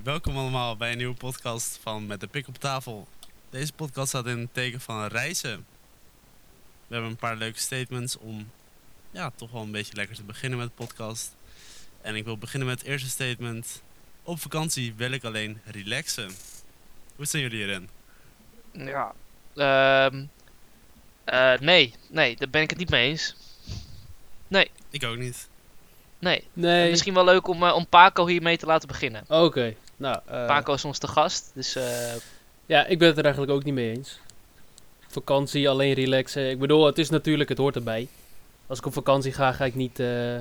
[0.00, 3.08] Hey, welkom allemaal bij een nieuwe podcast van Met de Pik op tafel.
[3.50, 5.66] Deze podcast staat in het teken van reizen.
[6.86, 8.50] We hebben een paar leuke statements om
[9.10, 11.36] ja, toch wel een beetje lekker te beginnen met de podcast.
[12.00, 13.82] En ik wil beginnen met het eerste statement.
[14.22, 16.30] Op vakantie wil ik alleen relaxen.
[17.16, 17.88] Hoe zijn jullie hierin?
[18.72, 19.12] Ja.
[19.54, 20.24] Ehm
[21.24, 23.36] eh, nee, nee, daar ben ik het niet mee eens.
[24.90, 25.48] Ik ook niet.
[26.18, 26.44] Nee.
[26.52, 26.90] Nee.
[26.90, 29.24] Misschien wel leuk om, eh, om Paco hiermee te laten beginnen.
[29.28, 29.74] Oké.
[30.00, 32.14] Nou, eh, Paco is ons te gast, dus eh,
[32.66, 34.20] ja, ik ben het er eigenlijk ook niet mee eens.
[35.08, 36.50] Vakantie, alleen relaxen.
[36.50, 38.08] Ik bedoel, het is natuurlijk, het hoort erbij.
[38.66, 40.38] Als ik op vakantie ga, ga ik niet, eh,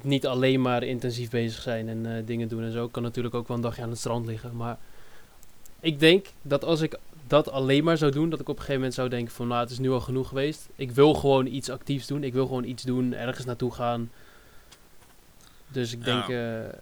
[0.00, 2.84] niet alleen maar intensief bezig zijn en eh, dingen doen en zo.
[2.84, 4.56] Ik kan natuurlijk ook wel een dagje aan het strand liggen.
[4.56, 4.78] Maar
[5.80, 8.80] ik denk dat als ik dat alleen maar zou doen, dat ik op een gegeven
[8.80, 10.68] moment zou denken van, nou, het is nu al genoeg geweest.
[10.76, 12.24] Ik wil gewoon iets actiefs doen.
[12.24, 14.10] Ik wil gewoon iets doen, ergens naartoe gaan.
[15.72, 16.62] Dus ik denk, Ja.
[16.62, 16.72] eh,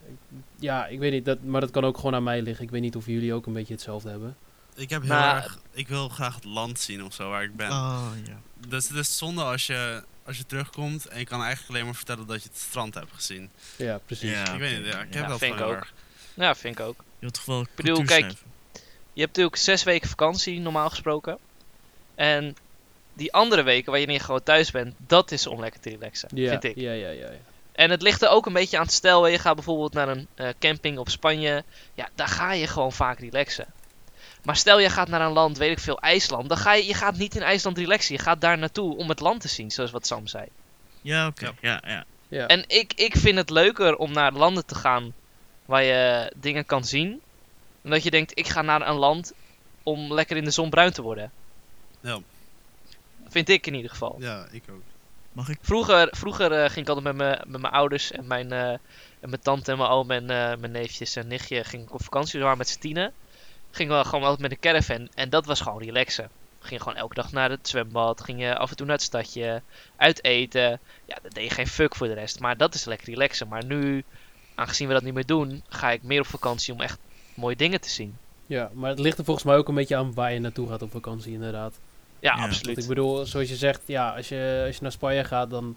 [0.59, 2.65] ja, ik weet niet, dat, maar dat kan ook gewoon aan mij liggen.
[2.65, 4.37] Ik weet niet of jullie ook een beetje hetzelfde hebben.
[4.74, 5.59] Ik heb heel erg...
[5.73, 7.71] Ik wil graag het land zien of zo waar ik ben.
[7.71, 8.41] Oh, ja.
[8.68, 11.95] Dus het is zonde als je, als je terugkomt en je kan eigenlijk alleen maar
[11.95, 13.51] vertellen dat je het strand hebt gezien.
[13.77, 14.30] Ja, precies.
[14.30, 14.52] Ja.
[14.52, 15.21] ik weet niet, ja, ik ja.
[15.21, 15.73] heb dat vind ik ook.
[15.74, 15.93] erg.
[16.35, 16.96] ja, vind ik ook.
[16.99, 18.30] Je wilt toch wel bedoel, kijk?
[19.13, 21.38] Je hebt natuurlijk zes weken vakantie, normaal gesproken.
[22.15, 22.57] En
[23.15, 26.29] die andere weken waar je niet gewoon thuis bent, dat is om lekker te relaxen,
[26.35, 26.77] Ja, vind ik.
[26.77, 27.30] ja, ja, ja.
[27.30, 27.38] ja.
[27.81, 29.27] En het ligt er ook een beetje aan het stel.
[29.27, 31.65] Je gaat bijvoorbeeld naar een eh, camping op Spanje.
[31.95, 33.67] Ja, daar ga je gewoon vaak relaxen.
[34.43, 36.49] Maar stel je gaat naar een land, weet ik veel, IJsland.
[36.49, 38.15] Dan ga je, je gaat niet in IJsland relaxen.
[38.15, 40.47] Je gaat daar naartoe om het land te zien, zoals wat Sam zei.
[41.01, 41.45] Ja, oké.
[41.45, 41.55] Ja.
[41.61, 42.05] Ja, ja.
[42.29, 42.47] ja.
[42.47, 45.15] En ik, ik vind het leuker om naar landen te gaan
[45.65, 47.21] waar je dingen kan zien.
[47.83, 49.33] Dan dat je denkt, ik ga naar een land
[49.83, 51.33] om lekker in de zon bruin te worden.
[52.01, 52.19] Ja,
[53.29, 54.17] Vind ik in ieder geval.
[54.19, 54.83] ja, ik ook.
[55.33, 55.59] Mag ik?
[55.61, 58.71] Vroeger, vroeger eh, ging ik altijd met mijn met mijn ouders en mijn, eh,
[59.21, 62.03] en mijn tante en mijn oom en eh, mijn neefjes en nichtje ging ik op
[62.03, 62.39] vakantie.
[62.39, 63.13] We waren met z'n tienen.
[63.71, 66.31] Gingen we gewoon altijd met een caravan en dat was gewoon relaxen.
[66.61, 69.63] Ging gewoon elke dag naar het zwembad, ging je af en toe naar het stadje,
[69.97, 70.81] uit eten.
[71.05, 73.49] Ja, dat deed je geen fuck voor de rest, maar dat is lekker relaxen.
[73.49, 74.05] Maar nu,
[74.55, 76.99] aangezien we dat niet meer doen, ga ik meer op vakantie om echt
[77.35, 78.17] mooie dingen te zien.
[78.47, 80.83] ja, maar het ligt er volgens mij ook een beetje aan waar je naartoe gaat
[80.83, 81.79] op vakantie, inderdaad.
[82.21, 82.79] Ja, Ja, absoluut.
[82.79, 85.77] Ik bedoel, zoals je zegt, ja, als je, als je naar Spanje gaat, dan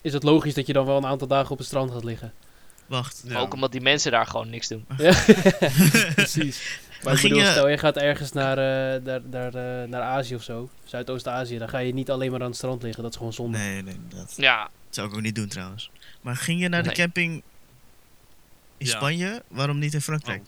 [0.00, 2.32] is het logisch dat je dan wel een aantal dagen op het strand gaat liggen.
[2.86, 3.22] Wacht.
[3.26, 3.38] Ja.
[3.38, 4.86] Ook omdat die mensen daar gewoon niks doen.
[4.98, 5.12] Ja,
[6.14, 6.80] precies.
[7.02, 10.42] Maar ik bedoel, stel je gaat ergens naar, eh, naar, naar, eh, naar Azië of
[10.42, 13.32] zo, Zuidoost-Azië, dan ga je niet alleen maar aan het strand liggen, dat is gewoon
[13.32, 13.58] zonde.
[13.58, 15.90] Nee, nee, dat Ja, zou ik ook niet doen trouwens.
[16.20, 17.42] Maar ging je naar de camping
[18.78, 18.96] in Ja.
[18.96, 19.42] Spanje?
[19.48, 20.42] Waarom niet in Frankrijk?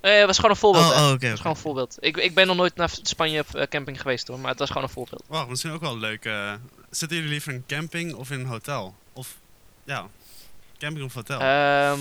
[0.00, 0.84] Eh, het was gewoon een voorbeeld.
[0.84, 1.96] Oh, oh, was gewoon een voorbeeld.
[2.00, 4.82] Ik, ik ben nog nooit naar Spanje eh, camping geweest hoor, maar het was gewoon
[4.82, 5.22] een voorbeeld.
[5.26, 6.24] Wacht, misschien ook wel leuk.
[6.24, 6.52] eh,
[6.90, 8.94] zitten jullie liever in een camping of in een hotel?
[9.12, 9.36] Of,
[9.84, 10.06] ja,
[10.78, 11.40] camping of hotel?
[11.40, 12.00] Ehm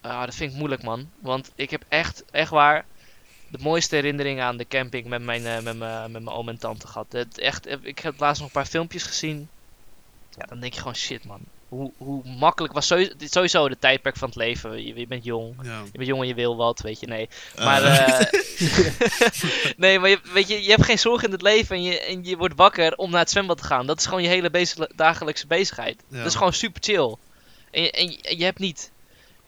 [0.00, 1.10] ah, dat vind ik moeilijk man.
[1.18, 2.84] Want ik heb echt, echt waar,
[3.48, 6.86] de mooiste herinneringen aan de camping met mijn, met mijn, met mijn oom en tante
[6.86, 7.12] gehad.
[7.12, 9.48] Het, echt, ik heb laatst nog een paar filmpjes gezien.
[10.36, 11.40] Ja, dan denk je gewoon shit man.
[11.70, 14.86] Hoe, hoe makkelijk was sowieso, sowieso de tijdperk van het leven.
[14.86, 15.54] Je, je bent jong.
[15.62, 15.82] ja.
[15.92, 17.28] Je bent jong en je wil wat, weet je, nee.
[17.56, 18.26] Eh, Maar, eh,
[19.76, 22.24] nee, maar je, weet je, je hebt geen zorg in het leven en je, en
[22.24, 23.86] je wordt wakker om naar het zwembad te gaan.
[23.86, 26.02] Dat is gewoon je hele bezig, dagelijkse bezigheid.
[26.08, 26.16] Ja.
[26.18, 27.16] Dat is gewoon super chill.
[27.70, 28.90] En, je- en, je- en je hebt niet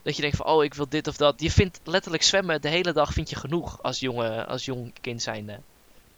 [0.03, 1.35] dat je denkt van, oh, ik wil dit of dat.
[1.41, 5.23] Je vindt letterlijk zwemmen de hele dag vind je genoeg als, jonge, als jong kind
[5.23, 5.59] zijnde.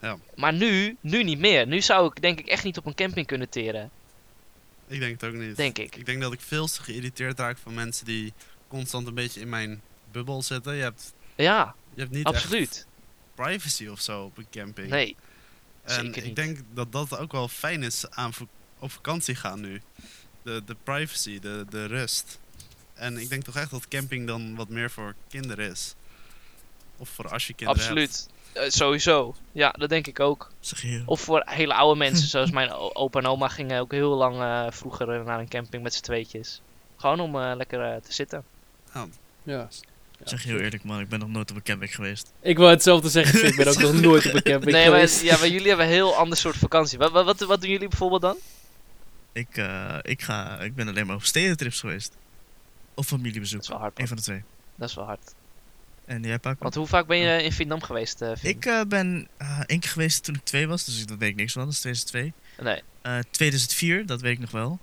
[0.00, 0.16] Ja.
[0.34, 1.66] Maar nu, nu niet meer.
[1.66, 3.90] Nu zou ik denk ik echt niet op een camping kunnen teren,
[4.86, 5.56] Ik denk het ook niet.
[5.56, 5.96] denk ik.
[5.96, 8.32] Ik denk dat ik veel te geïrriteerd raak van mensen die
[8.68, 10.74] constant een beetje in mijn bubbel zitten.
[10.74, 12.86] Je hebt, Ja, je hebt niet echt absoluut.
[13.34, 14.88] privacy of zo op een camping.
[14.88, 15.16] Nee,
[15.82, 18.32] en zeker ik denk dat dat ook wel fijn is aan
[18.78, 19.82] op vakantie gaan nu.
[20.42, 22.38] De, de privacy, de, de rust.
[22.94, 25.94] En ik denk toch echt dat camping dan wat meer voor kinderen is.
[26.96, 27.98] Of voor als je kinderen hebt.
[27.98, 28.28] absoluut.
[28.52, 29.34] Eh, sowieso.
[29.52, 30.50] Ja, dat denk ik ook.
[30.60, 31.02] Zeg je.
[31.06, 34.66] Of voor hele oude mensen, zoals mijn opa en oma gingen ook heel lang eh,
[34.70, 36.60] vroeger naar een camping met z'n tweetjes.
[36.96, 38.44] Gewoon om eh, lekker eh, te zitten.
[38.94, 39.06] Ja.
[39.42, 39.68] Ja,
[40.24, 42.32] Zeg je heel eerlijk man, ik ben nog nooit op een camping geweest.
[42.40, 45.22] Ik wou hetzelfde zeggen, ik ben ook nog nooit op een camping nee, maar, geweest.
[45.22, 46.98] ja, maar jullie hebben een heel ander soort vakantie.
[46.98, 48.36] Wat, wat, wat, doen jullie bijvoorbeeld dan?
[49.32, 52.16] Ik, eh, ik, ga, ik ben alleen maar op stedentrips geweest.
[52.94, 53.56] Of familiebezoek.
[53.56, 54.42] Dat is wel hard, Een van de twee.
[54.74, 55.34] Dat is wel hard.
[56.06, 56.62] En jij Paco?
[56.62, 58.32] Want hoe vaak ben je in Vietnam geweest, eh?
[58.42, 61.30] Ik eh, ben eh, één keer geweest toen ik twee was, dus ik- dat weet
[61.30, 61.64] ik niks van.
[61.64, 62.32] Dat is 2002.
[62.64, 64.78] Nee, Eh 2004, dat weet ik nog wel.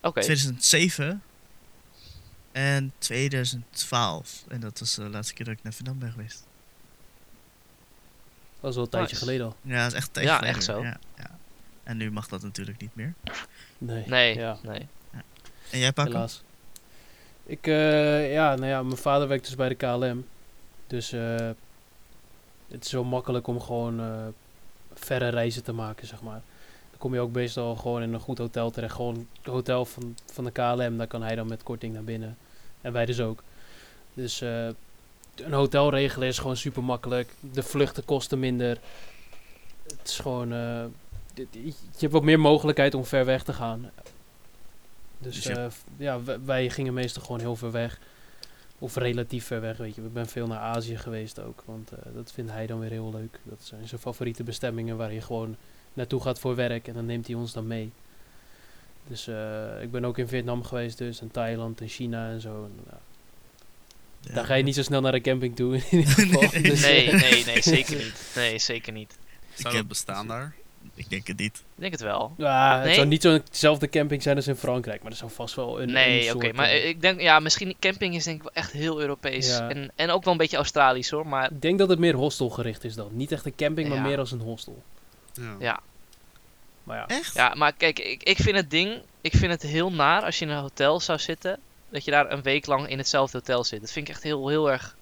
[0.00, 0.20] oké.
[0.20, 1.22] 2007
[2.52, 4.44] en 2012.
[4.48, 6.46] En dat was de laatste keer dat ik naar Vietnam ben geweest.
[8.60, 9.24] Dat is wel een tijdje Nice.
[9.24, 9.56] geleden al.
[9.62, 10.82] Ja, dat is echt een tijdje Ja, geleden echt zo.
[10.82, 11.38] Ja, ja.
[11.82, 13.14] En nu mag dat natuurlijk niet meer.
[13.78, 14.88] Nee, Nee, ja, nee.
[15.70, 16.10] En jij Paco?
[16.10, 16.42] helaas.
[17.48, 20.26] Ik, eh, ja, nou ja, mijn vader werkt dus bij de KLM.
[20.86, 21.50] Dus eh,
[22.68, 24.26] het is zo makkelijk om gewoon eh,
[24.94, 26.42] verre reizen te maken, zeg maar.
[26.90, 28.94] Dan kom je ook meestal gewoon in een goed hotel terecht.
[28.94, 32.36] Gewoon het hotel van, van de KLM, daar kan hij dan met korting naar binnen.
[32.80, 33.42] En wij dus ook.
[34.14, 37.34] Dus een hotel regelen is gewoon super makkelijk.
[37.40, 38.78] De vluchten kosten minder.
[39.82, 40.48] Het is gewoon...
[41.50, 43.90] je hebt wat meer mogelijkheid om ver weg te gaan.
[45.18, 45.66] Dus Dus eh,
[45.96, 47.98] ja, wij gingen meestal gewoon heel ver weg.
[48.78, 50.02] Of relatief ver weg, weet je.
[50.02, 51.62] Ik ben veel naar Azië geweest ook.
[51.64, 53.38] Want eh, dat vindt hij dan weer heel leuk.
[53.42, 55.56] Dat zijn zijn favoriete bestemmingen waar je gewoon
[55.94, 56.88] naartoe gaat voor werk.
[56.88, 57.90] En dan neemt hij ons dan mee.
[59.06, 61.20] Dus eh, ik ben ook in Vietnam geweest dus.
[61.20, 62.64] En Thailand en China en zo.
[62.64, 62.98] En, ja,
[64.20, 64.34] Ja.
[64.34, 66.40] Daar ga je niet zo snel naar de camping toe in ieder geval.
[66.52, 66.62] Nee.
[66.62, 68.32] Dus, Nee, nee, nee, zeker niet.
[68.34, 69.16] Nee, zeker niet.
[69.54, 70.54] Zou heb- dat bestaan daar?
[70.98, 71.56] Ik denk het niet.
[71.56, 72.32] Ik denk het wel.
[72.36, 72.94] Ja, het Nee?
[72.94, 75.02] zou niet zo'nzelfde camping zijn als in Frankrijk.
[75.02, 76.52] Maar er zou vast wel een Nee, oké.
[76.52, 79.48] maar ik denk, ja, misschien camping is denk ik wel echt heel Europees.
[79.48, 79.68] Ja.
[79.68, 81.26] En, en ook wel een beetje Australisch hoor.
[81.26, 83.08] Maar Ik denk dat het meer hostelgericht is dan.
[83.12, 84.82] Niet echt een camping, maar meer als een hostel.
[85.32, 85.56] Ja.
[85.58, 85.80] ja,
[86.84, 87.34] Maar ja, Echt?
[87.34, 90.44] ja maar kijk, ik, ik vind het ding, ik vind het heel naar als je
[90.44, 91.58] in een hotel zou zitten.
[91.90, 93.80] Dat je daar een week lang in hetzelfde hotel zit.
[93.80, 94.96] Dat vind ik echt heel, heel erg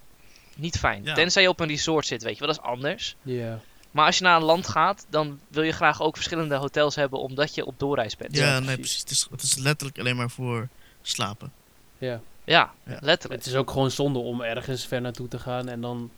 [0.56, 1.04] niet fijn.
[1.04, 1.14] Ja.
[1.14, 3.16] Tenzij je op een resort zit, weet je wel, dat is anders.
[3.22, 3.60] ja.
[3.90, 7.18] Maar als je naar een land gaat, dan wil je graag ook verschillende hotels hebben,
[7.18, 8.36] omdat je op doorreis bent.
[8.36, 9.02] Ja, Ja, nee, precies.
[9.02, 9.02] precies.
[9.02, 10.68] Het is, het is letterlijk alleen maar voor
[11.02, 11.52] slapen.
[11.98, 12.20] ja.
[12.44, 12.98] Ja, Ja.
[13.00, 13.42] letterlijk.
[13.42, 16.10] Het is ook gewoon zonde om ergens ver naartoe te gaan en dan,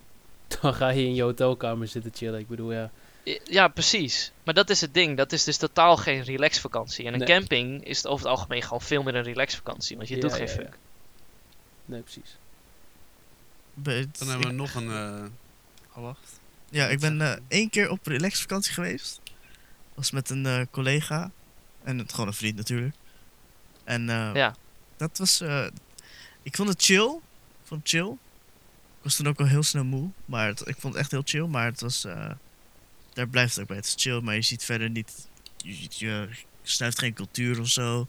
[0.61, 2.41] dan ga je in je hotelkamer zitten chillen.
[2.41, 2.91] Ik bedoel, ja.
[3.44, 4.32] Ja, precies.
[4.44, 5.17] Maar dat is het ding.
[5.17, 7.06] Dat is dus totaal geen relaxvakantie.
[7.06, 7.29] En een Nee.
[7.29, 9.97] camping is het over het algemeen gewoon veel meer een relaxvakantie.
[9.97, 10.53] Want je Ja, doet geen ja.
[10.53, 10.79] fuck.
[11.85, 12.37] Nee, precies.
[13.75, 14.91] Dan hebben we ik- nog een...
[14.91, 15.25] eh
[15.97, 16.38] oh, wacht.
[16.70, 19.20] Ja, ik ben eh, één keer op relaxvakantie geweest.
[19.94, 21.31] Was met een eh, collega.
[21.82, 22.94] En het, gewoon een vriend natuurlijk.
[23.85, 24.55] En eh, Ja.
[24.97, 25.41] dat was...
[25.41, 25.67] eh,
[26.43, 27.09] ik vond het chill.
[27.62, 28.11] Ik vond het chill.
[28.99, 30.11] Ik was toen ook al heel snel moe.
[30.25, 31.47] Maar het- ik vond het echt heel chill.
[31.47, 32.05] Maar het was...
[32.05, 32.31] eh,
[33.12, 33.76] daar blijft het ook bij.
[33.76, 35.29] Het is chill, maar je ziet verder niet...
[35.56, 36.29] Je, je,
[36.62, 38.09] snuift geen cultuur of zo.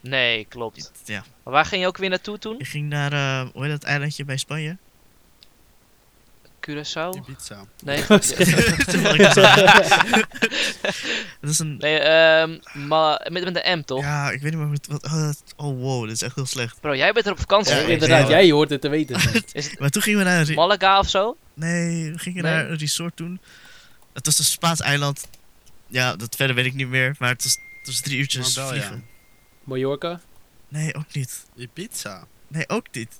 [0.00, 0.90] Nee, klopt.
[1.04, 1.24] Ja.
[1.44, 2.54] Maar waar ging je ook weer naartoe toen?
[2.58, 3.46] Je ging naar...
[3.46, 4.76] hoe heet dat eilandje bij Spanje?
[6.70, 7.16] Curaçao?
[7.16, 7.64] Ibiza.
[7.84, 8.04] Nee.
[11.40, 11.76] Dat is een...
[11.76, 12.58] nee, ehm
[12.88, 14.00] ma- met, met de M toch?
[14.02, 16.80] Ja, ik weet niet meer oh, dat- oh, wow, dit is echt heel slecht.
[16.80, 17.80] Bro, jij bent er op vakantie Ja.
[17.80, 19.16] Inderdaad, jij hoort het te weten.
[19.52, 20.44] Is het Maar toen gingen we naar een...
[20.44, 21.36] re- Malaga of zo?
[21.54, 22.52] Nee, we gingen Nee?
[22.52, 23.40] naar een resort toen.
[24.12, 25.28] Het was een Spaans eiland.
[25.86, 27.14] Ja, dat verder weet ik niet meer.
[27.18, 29.06] Maar het was, het was drie uurtjes vliegen.
[29.64, 30.20] Mallorca?
[30.68, 31.46] Nee, ook niet.
[31.56, 32.24] Ibiza.
[32.48, 33.12] Nee, ook niet.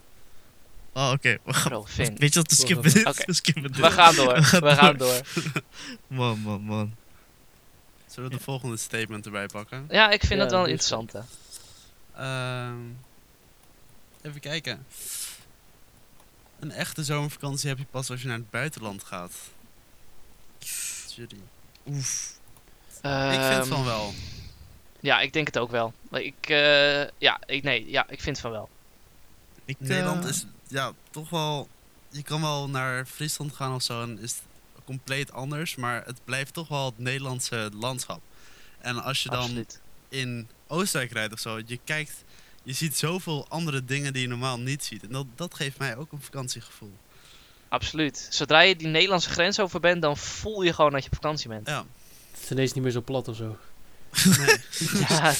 [0.92, 1.38] Oh, oké.
[1.44, 1.86] We gaan- Bro.
[1.96, 3.06] Weet je wat, we skippen dit.
[3.06, 3.22] Oké.
[3.26, 3.76] We skippen dit.
[3.76, 4.34] We gaan door.
[4.34, 5.20] We gaan We gaan door.
[6.06, 6.94] Man, man, man.
[8.06, 9.86] Zullen we de volgende statement erbij pakken?
[9.90, 10.68] Ja, ik vind Ja, dat wel eens.
[10.70, 11.22] interessante.
[12.16, 12.78] Ehm,
[14.22, 14.86] even kijken.
[16.60, 19.32] Een echte zomervakantie heb je pas als je naar het buitenland gaat.
[21.16, 21.40] Jury.
[21.86, 22.38] Oef.
[23.02, 24.12] ik vind Ehm, van wel.
[25.00, 25.92] Ja, ik denk het ook wel.
[26.12, 28.68] Ik, eh, ja, ik, nee, ja, ik vind van wel.
[29.64, 31.68] Ik, Nederland eh, is ja, toch wel...
[32.08, 35.76] Je kan wel naar Friesland gaan of zo en is het compleet anders.
[35.76, 38.20] Maar het blijft toch wel het Nederlandse landschap.
[38.78, 39.80] En als je dan Absoluut.
[40.08, 42.24] in Oostenrijk rijdt of zo, je kijkt...
[42.62, 45.02] Je ziet zoveel andere dingen die je normaal niet ziet.
[45.02, 46.92] En dat, dat geeft mij ook een vakantiegevoel.
[47.68, 48.26] Absoluut.
[48.30, 51.48] Zodra je die Nederlandse grens over bent, dan voel je gewoon dat je op vakantie
[51.48, 51.66] bent.
[51.66, 51.84] Ja,
[52.30, 53.56] Het is ineens niet meer zo plat of zo.
[54.38, 54.56] Nee.
[55.08, 55.32] Ja,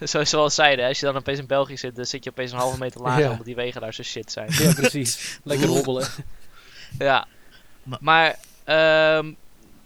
[0.06, 2.52] zoals ze al zeiden, als je dan opeens in België zit, dan zit je opeens
[2.52, 3.30] een halve meter lager, Ja.
[3.30, 4.48] omdat die wegen daar zo shit zijn.
[4.52, 5.38] Ja, precies.
[5.42, 6.08] Lekker hobbelen.
[6.98, 7.26] Ja.
[7.82, 9.32] Ma- Maar, ehm,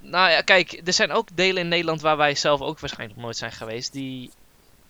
[0.01, 3.25] nou ja, kijk, er zijn ook delen in Nederland waar wij zelf ook waarschijnlijk nog
[3.25, 4.31] nooit zijn geweest, die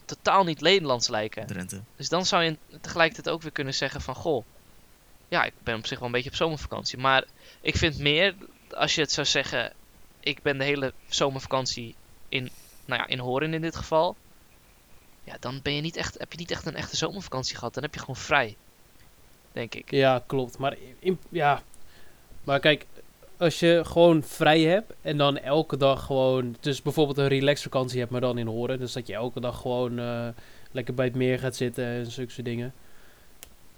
[0.04, 1.46] totaal niet Nederlands lijken.
[1.46, 1.80] Drenthe.
[1.96, 4.44] Dus dan zou je tegelijkertijd ook weer kunnen zeggen van, goh,
[5.28, 6.98] ja, ik ben op zich wel een beetje op zomervakantie.
[6.98, 7.24] Maar
[7.60, 8.34] ik vind meer,
[8.70, 9.72] als je het zou zeggen,
[10.20, 11.94] ik ben de hele zomervakantie
[12.28, 12.50] in,
[12.90, 14.16] nou ja, in Horen in dit geval.
[15.24, 17.74] Ja, dan ben je niet echt, heb je niet echt een echte zomervakantie gehad.
[17.74, 18.56] Dan heb je gewoon vrij,
[19.52, 19.90] denk ik.
[19.90, 20.58] Ja, klopt.
[20.58, 21.62] Maar, in, ja.
[22.44, 22.86] maar kijk,
[23.36, 26.56] als je gewoon vrij hebt en dan elke dag gewoon...
[26.60, 28.78] Dus bijvoorbeeld een relaxvakantie hebt, maar dan in Horen.
[28.78, 30.28] Dus dat je elke dag gewoon eh,
[30.70, 32.74] lekker bij het meer gaat zitten en zulke dingen.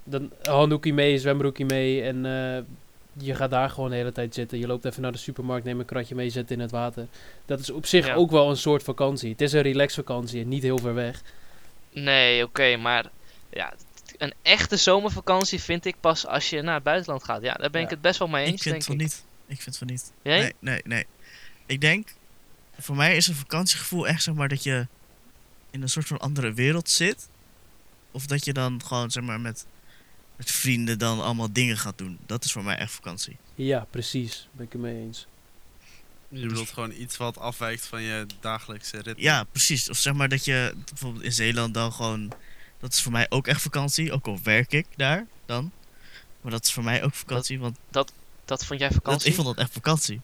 [0.05, 2.63] Dan handdoekje mee, zwembroekje mee en eh,
[3.13, 4.59] je gaat daar gewoon de hele tijd zitten.
[4.59, 7.07] Je loopt even naar de supermarkt, neem een kratje mee, zet in het water.
[7.47, 8.15] Dat is op zich Ja.
[8.15, 9.31] ook wel een soort vakantie.
[9.31, 11.23] Het is een relaxvakantie en niet heel ver weg.
[11.91, 13.11] Nee, oké, maar
[13.51, 13.75] ja,
[14.19, 17.43] een echte zomervakantie vind ik pas als je naar het buitenland gaat.
[17.43, 19.01] Ja, daar ben ik het best wel mee Ik eens, vind denk van ik.
[19.01, 19.25] niet.
[19.47, 20.13] Ik vind van niet.
[20.23, 20.39] Jij?
[20.41, 21.07] Nee, nee, nee.
[21.67, 22.09] Ik denk,
[22.79, 24.87] voor mij is een vakantiegevoel echt zeg maar dat je
[25.71, 27.29] in een soort van andere wereld zit.
[28.11, 29.67] Of dat je dan gewoon zeg maar met
[30.43, 32.19] met vrienden dan allemaal dingen gaat doen.
[32.27, 33.37] Dat is voor mij echt vakantie.
[33.55, 34.49] Ja, precies.
[34.53, 35.27] Ben ik het mee eens.
[36.29, 39.23] Je bedoelt gewoon iets wat afwijkt van je dagelijkse ritme.
[39.23, 39.91] Ja, precies.
[39.91, 42.33] Of zeg maar dat je bijvoorbeeld in Zeeland dan gewoon...
[42.81, 44.13] Dat is voor mij ook echt vakantie.
[44.13, 45.73] Ook al werk ik daar dan.
[46.41, 47.59] Maar dat is voor mij ook vakantie.
[47.59, 48.13] Want Dat
[48.47, 49.29] vond jij dat, vakantie?
[49.29, 50.21] ik vond dat echt vakantie.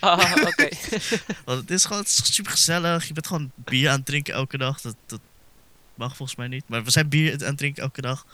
[0.00, 0.68] Ah, oké.
[1.44, 3.06] Want het is gewoon super gezellig.
[3.06, 4.80] Je bent gewoon bier aan het drinken elke dag.
[4.80, 5.20] Dat, dat
[5.94, 6.68] mag volgens mij niet.
[6.68, 8.26] Maar we zijn bier aan het drinken elke dag.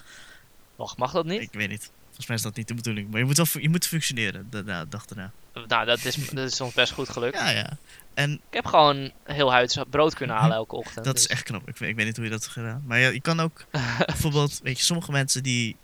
[0.77, 1.41] Mag, mag dat niet?
[1.41, 1.91] Ik weet niet.
[2.05, 3.11] Volgens mij is dat niet de bedoeling.
[3.11, 5.33] Maar je moet wel je moet functioneren daarna, de dag daarna.
[5.69, 7.39] Nou, dat is, dat is ons best goed gelukt.
[7.39, 7.77] Ja, ja.
[8.15, 11.05] En Ik heb gewoon heel huids brood kunnen halen elke ochtend.
[11.05, 11.69] dat is dus- echt knap.
[11.69, 12.83] Ik weet, ik weet niet hoe je dat hebt gedaan.
[12.87, 13.65] Maar ja, je kan ook
[14.07, 15.77] bijvoorbeeld, weet je, sommige mensen die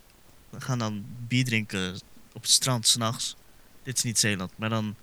[0.57, 1.99] gaan dan bier drinken
[2.33, 3.35] op het strand s'nachts.
[3.83, 4.95] Dit is niet Zeeland, maar dan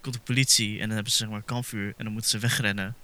[0.00, 2.94] komt de politie en dan hebben ze zeg maar kampvuur en dan moeten ze wegrennen.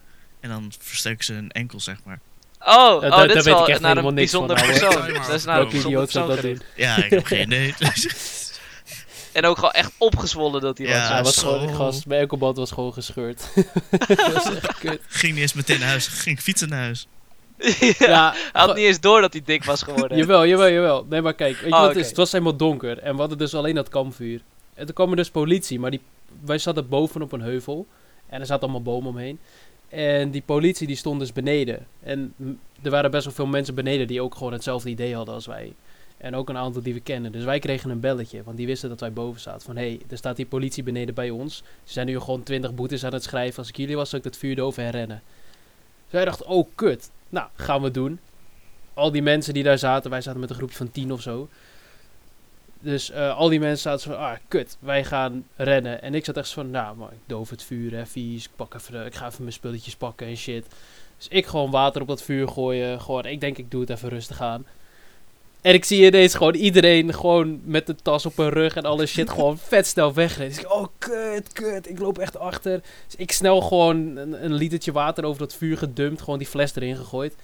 [0.41, 2.21] En dan versteuken ze hun enkel, zeg maar.
[2.61, 4.57] Oh, oh daar- daar dit is weet ik wel echt naar een niks van, bijzonder
[4.81, 5.13] persoon.
[5.13, 6.61] Dat is naar een bijzonder persoon dat doen?
[6.77, 7.75] Ja, ik heb geen idee.
[9.33, 11.09] En ook gewoon echt opgezwollen dat hij Ja, was.
[11.09, 13.43] Ja, hij was gewoon, gast, mijn enkelband was gewoon gescheurd.
[14.09, 15.01] dat was echt kut.
[15.09, 17.07] Ging niet eens meteen naar huis, ging fietsen naar huis.
[17.81, 20.19] ja, Ja, hij had niet eens door dat hij dik was geworden.
[20.19, 21.07] Jawel, jawel, jawel.
[21.09, 22.07] Nee, maar kijk, weet je Oh, is?
[22.09, 24.41] Het was helemaal donker en we hadden dus alleen dat kampvuur.
[24.75, 26.01] En toen kwam er dus politie, maar die,
[26.45, 27.87] wij zaten boven op een heuvel
[28.29, 29.39] en er zaten allemaal bomen omheen.
[29.89, 31.87] En die politie die stond dus beneden.
[32.01, 32.35] En
[32.83, 35.73] er waren best wel veel mensen beneden die ook gewoon hetzelfde idee hadden als wij.
[36.17, 37.33] En ook een aantal die we kennen.
[37.33, 39.63] Dus wij kregen een belletje, want die wisten dat wij boven zaten.
[39.63, 41.57] Van hé, hey, er staat die politie beneden bij ons.
[41.85, 43.59] Ze zijn nu gewoon 20 boetes aan het schrijven.
[43.59, 45.23] Als ik jullie was, zou ik dat vuur erover herrennen.
[46.05, 47.11] Dus wij dachten, oh kut.
[47.29, 48.19] Nou, gaan we doen
[48.99, 51.49] al die mensen die daar zaten, wij zaten met een groepje van tien of zo.
[52.81, 56.03] Dus eh, al die mensen zaten zo van, ah, kut, wij gaan rennen.
[56.03, 58.45] En ik zat echt zo van, nou, maar ik doof het vuur, hè, vies.
[58.45, 60.67] Ik, pak even, ik ga even mijn spulletjes pakken en shit.
[61.17, 63.01] Dus ik gewoon water op dat vuur gooien.
[63.01, 64.67] Gewoon, ik denk, ik doe het even rustig aan.
[65.61, 69.07] En ik zie ineens gewoon iedereen gewoon met de tas op hun rug en alle
[69.07, 70.57] shit gewoon vet snel wegrennen.
[70.57, 72.81] Dus ik, oh, kut, kut, ik loop echt achter.
[73.07, 76.77] Dus ik snel gewoon een, een litertje water over dat vuur gedumpt, gewoon die fles
[76.77, 77.35] erin gegooid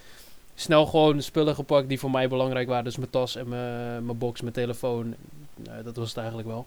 [0.55, 2.85] snel gewoon spullen gepakt die voor mij belangrijk waren.
[2.85, 5.15] Dus mijn tas en mijn, mijn box, mijn telefoon.
[5.57, 6.67] Nou, dat was het eigenlijk wel.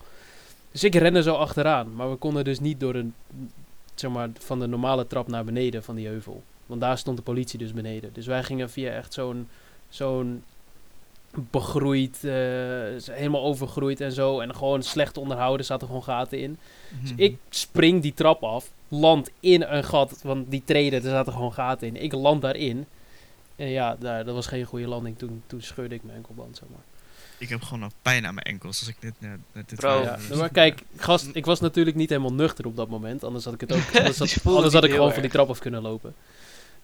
[0.71, 1.95] Dus ik rende zo achteraan.
[1.95, 3.13] Maar we konden dus niet door een,
[3.95, 6.43] zeg maar, van de normale trap naar beneden van die heuvel.
[6.65, 8.13] Want daar stond de politie dus beneden.
[8.13, 9.47] Dus wij gingen via echt zo'n,
[9.89, 10.43] zo'n
[11.51, 12.31] begroeid, eh,
[13.15, 14.39] helemaal overgroeid en zo.
[14.39, 16.57] En gewoon slecht onderhouden, zaten gewoon gaten in.
[17.01, 17.21] Dus Mhm.
[17.21, 21.53] ik spring die trap af, land in een gat, want die treden, er zaten gewoon
[21.53, 22.01] gaten in.
[22.03, 22.85] Ik land daarin.
[23.57, 25.17] En ja, daar, dat was geen goede landing.
[25.17, 26.79] Toen, toen scheurde ik mijn enkelband, zeg maar.
[27.37, 30.01] Ik heb gewoon nog pijn aan mijn enkels als ik dit net, net dit Bro.
[30.01, 33.23] Ja, maar kijk, gast, ik was natuurlijk niet helemaal nuchter op dat moment.
[33.23, 33.79] Anders had ik het ook.
[33.95, 36.15] Anders had, anders ik gewoon van die trap af kunnen lopen.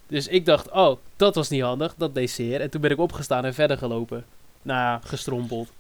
[0.08, 1.96] Dus ik dacht, oh, dat was niet handig.
[1.98, 2.62] Dat deed zeer.
[2.62, 4.25] En toen ben ik opgestaan en verder gelopen.
[4.62, 5.72] Nou ja, gestrompeld.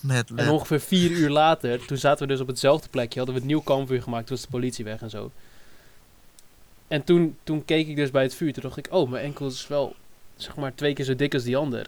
[0.00, 3.40] Met, En ongeveer vier uur later, toen zaten we dus op hetzelfde plekje, hadden we
[3.40, 5.30] het nieuw kampvuur gemaakt, toen was de politie weg en zo.
[6.88, 9.46] En toen, toen keek ik dus bij het vuur, toen dacht ik, oh, mijn enkel
[9.46, 9.94] is wel,
[10.36, 11.86] zeg maar, twee keer zo dik als die ander.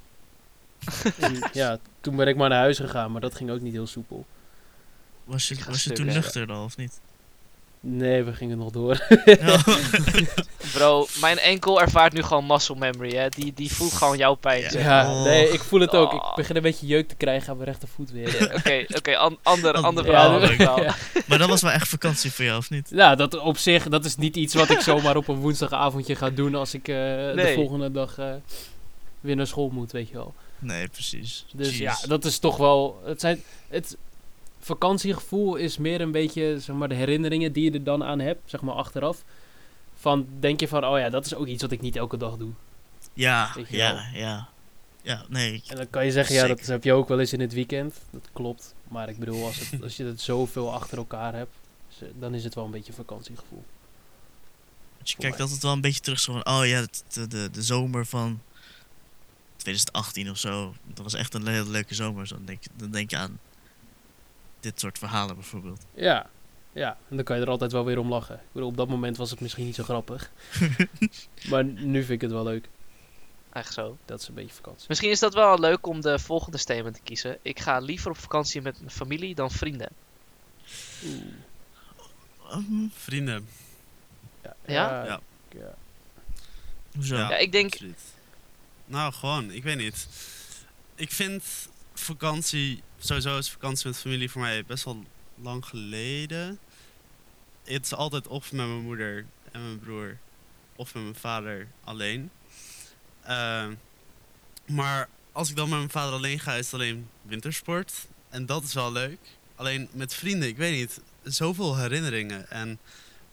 [1.20, 3.86] en ja, toen ben ik maar naar huis gegaan, maar dat ging ook niet heel
[3.86, 4.26] soepel.
[5.24, 7.00] Was je, was je toen nuchter dan, of niet?
[7.90, 9.06] Nee, we gingen nog door.
[9.24, 9.60] Ja.
[10.72, 13.28] Bro, mijn enkel ervaart nu gewoon muscle memory, hè.
[13.28, 14.70] Die, die voelt gewoon jouw pijn, Ja.
[14.70, 14.82] zeg.
[14.82, 15.22] ja, Oh.
[15.24, 16.12] nee, ik voel het ook.
[16.12, 16.26] Oh.
[16.30, 18.52] Ik begin een beetje jeuk te krijgen aan mijn rechtervoet weer.
[18.56, 20.82] Oké, oké, an- ander, ander Ja, verhaal.
[20.82, 20.94] ja.
[21.26, 22.90] maar dat was wel echt vakantie voor jou, of niet?
[22.90, 26.30] Nou, dat op zich, dat is niet iets wat ik zomaar op een woensdagavondje ga
[26.30, 28.26] doen als ik eh, de volgende dag eh,
[29.20, 30.34] weer naar school moet, weet je wel.
[30.58, 31.46] Nee, precies.
[31.52, 31.78] Dus Jeez.
[31.78, 33.02] ja, dat is toch wel.
[33.04, 33.96] Het, zijn, het
[34.60, 38.50] vakantiegevoel is meer een beetje zeg maar, de herinneringen die je er dan aan hebt,
[38.50, 39.24] zeg maar achteraf.
[39.94, 42.36] Van denk je van, oh ja, dat is ook iets wat ik niet elke dag
[42.36, 42.50] doe.
[43.14, 44.20] Ja, ja, wel.
[44.20, 44.48] ja.
[45.02, 45.62] Ja, nee.
[45.66, 47.94] En dan kan je zeggen, ja, dat heb je ook wel eens in het weekend.
[48.10, 48.74] Dat klopt.
[48.88, 51.54] Maar ik bedoel, als, het, als je het zoveel achter elkaar hebt,
[52.18, 53.64] dan is het wel een beetje vakantiegevoel.
[54.96, 57.62] Want je kijkt altijd wel een beetje terug zo van, oh ja, de, de, de,
[57.62, 58.40] zomer van
[59.56, 60.74] 2018 of zo.
[60.84, 62.26] Dat was echt een hele leuke zomer.
[62.26, 63.38] Zo, dan, denk, dan denk je aan
[64.60, 65.86] dit soort verhalen bijvoorbeeld.
[65.94, 66.30] Ja,
[66.72, 66.98] ja.
[67.08, 68.34] En dan kan je er altijd wel weer om lachen.
[68.34, 70.30] Ik bedoel, op dat moment was het misschien niet zo grappig.
[71.50, 72.68] maar nu vind ik het wel leuk.
[73.52, 73.96] Echt zo.
[74.04, 74.84] Dat is een beetje vakantie.
[74.88, 77.38] Misschien is dat wel leuk om de volgende statement te kiezen.
[77.42, 79.88] Ik ga liever op vakantie met mijn familie dan vrienden.
[82.50, 83.48] Ehm, Vrienden.
[84.42, 84.56] Ja?
[84.66, 84.74] Ja?
[84.74, 85.04] Ja.
[85.04, 85.20] Ja.
[85.48, 85.74] ja.
[86.94, 87.16] hoezo?
[87.16, 87.30] Ja.
[87.30, 88.00] Ja, ik denk, Absoluut.
[88.84, 90.08] Nou, gewoon, ik weet niet.
[90.94, 96.58] Ik vind vakantie, sowieso is vakantie met familie voor mij best wel lang geleden.
[97.64, 100.18] Het is altijd of met mijn moeder en mijn broer,
[100.76, 102.30] of met mijn vader alleen.
[103.22, 103.74] Ehm,
[104.66, 108.06] maar als ik dan met mijn vader alleen ga, is het alleen wintersport.
[108.28, 109.18] En dat is wel leuk.
[109.54, 112.50] Alleen met vrienden, ik weet niet, zoveel herinneringen.
[112.50, 112.78] En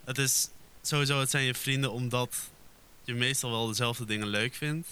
[0.04, 0.50] het is
[0.82, 2.36] sowieso, het zijn je vrienden omdat
[3.04, 4.88] je meestal wel dezelfde dingen leuk vindt.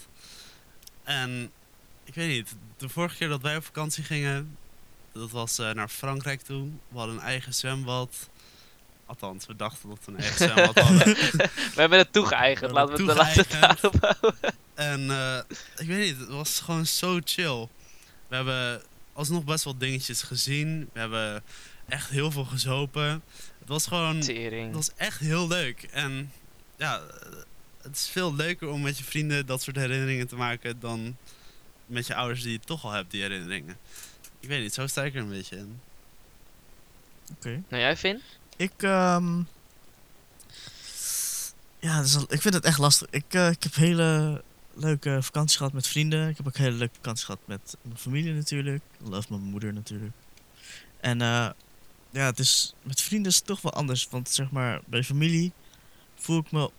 [1.03, 1.51] En
[2.03, 4.57] ik weet niet, de vorige keer dat wij op vakantie gingen,
[5.11, 6.69] dat was eh, naar Frankrijk toe.
[6.87, 8.29] We hadden een eigen zwembad.
[9.05, 11.13] Althans, we dachten dat we een eigen zwembad hadden.
[11.15, 12.71] We hebben het toegeëigend.
[12.71, 14.01] Laten we het laten we het toegeëigend.
[14.01, 14.55] daarop houden.
[14.73, 17.67] En eh, ik weet niet, het was gewoon zo chill.
[18.27, 18.81] We hebben
[19.13, 20.89] alsnog best wel dingetjes gezien.
[20.93, 21.43] We hebben
[21.87, 23.23] echt heel veel gezopen.
[23.59, 25.83] Het was gewoon, het was echt heel leuk.
[25.91, 26.31] En
[26.77, 27.29] ja, eh,
[27.81, 31.17] het is veel leuker om met je vrienden dat soort herinneringen te maken dan
[31.93, 33.77] met je ouders die je toch al hebt, die herinneringen.
[34.39, 35.79] Ik weet niet, zo sta ik er een beetje in.
[37.31, 37.63] Oké.
[37.67, 38.21] Nou, jij Vin?
[38.57, 39.41] Ik, ehm
[41.83, 43.07] ja, ik vind het echt lastig.
[43.09, 44.41] Ik, eh, ik heb hele
[44.73, 46.29] leuke vakanties gehad met vrienden.
[46.29, 48.83] Ik heb ook hele leuke vakanties gehad met mijn familie natuurlijk.
[48.97, 50.13] Love mijn moeder natuurlijk.
[50.99, 51.49] En eh,
[52.09, 54.07] ja, het is, met vrienden is het toch wel anders.
[54.09, 55.51] Want zeg maar, bij familie
[56.15, 56.71] voel ik me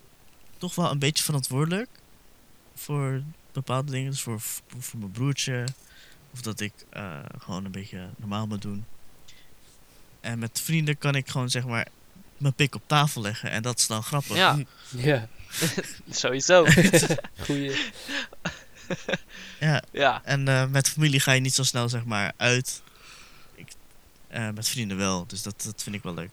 [0.59, 1.89] toch wel een beetje verantwoordelijk
[2.75, 3.23] voor
[3.55, 4.11] bepaalde dingen.
[4.11, 4.41] Dus voor,
[4.79, 5.65] voor mijn broertje.
[6.33, 8.85] Of dat ik eh, gewoon een beetje normaal moet doen.
[10.21, 11.87] En met vrienden kan ik gewoon zeg maar
[12.37, 13.51] mijn pik op tafel leggen.
[13.51, 14.37] En dat is dan grappig.
[14.37, 14.59] Ja,
[14.91, 15.29] Ja,
[16.11, 16.67] sowieso.
[17.47, 17.93] goeie.
[19.61, 22.83] Ja, ja, en eh, met familie ga je niet zo snel zeg maar uit.
[23.55, 23.69] Ik,
[24.29, 26.31] eh, met vrienden wel, dus dat, dat vind ik wel leuk.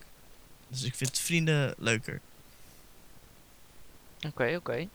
[0.67, 2.21] Dus ik vind vrienden leuker.
[4.21, 4.87] oké, oké.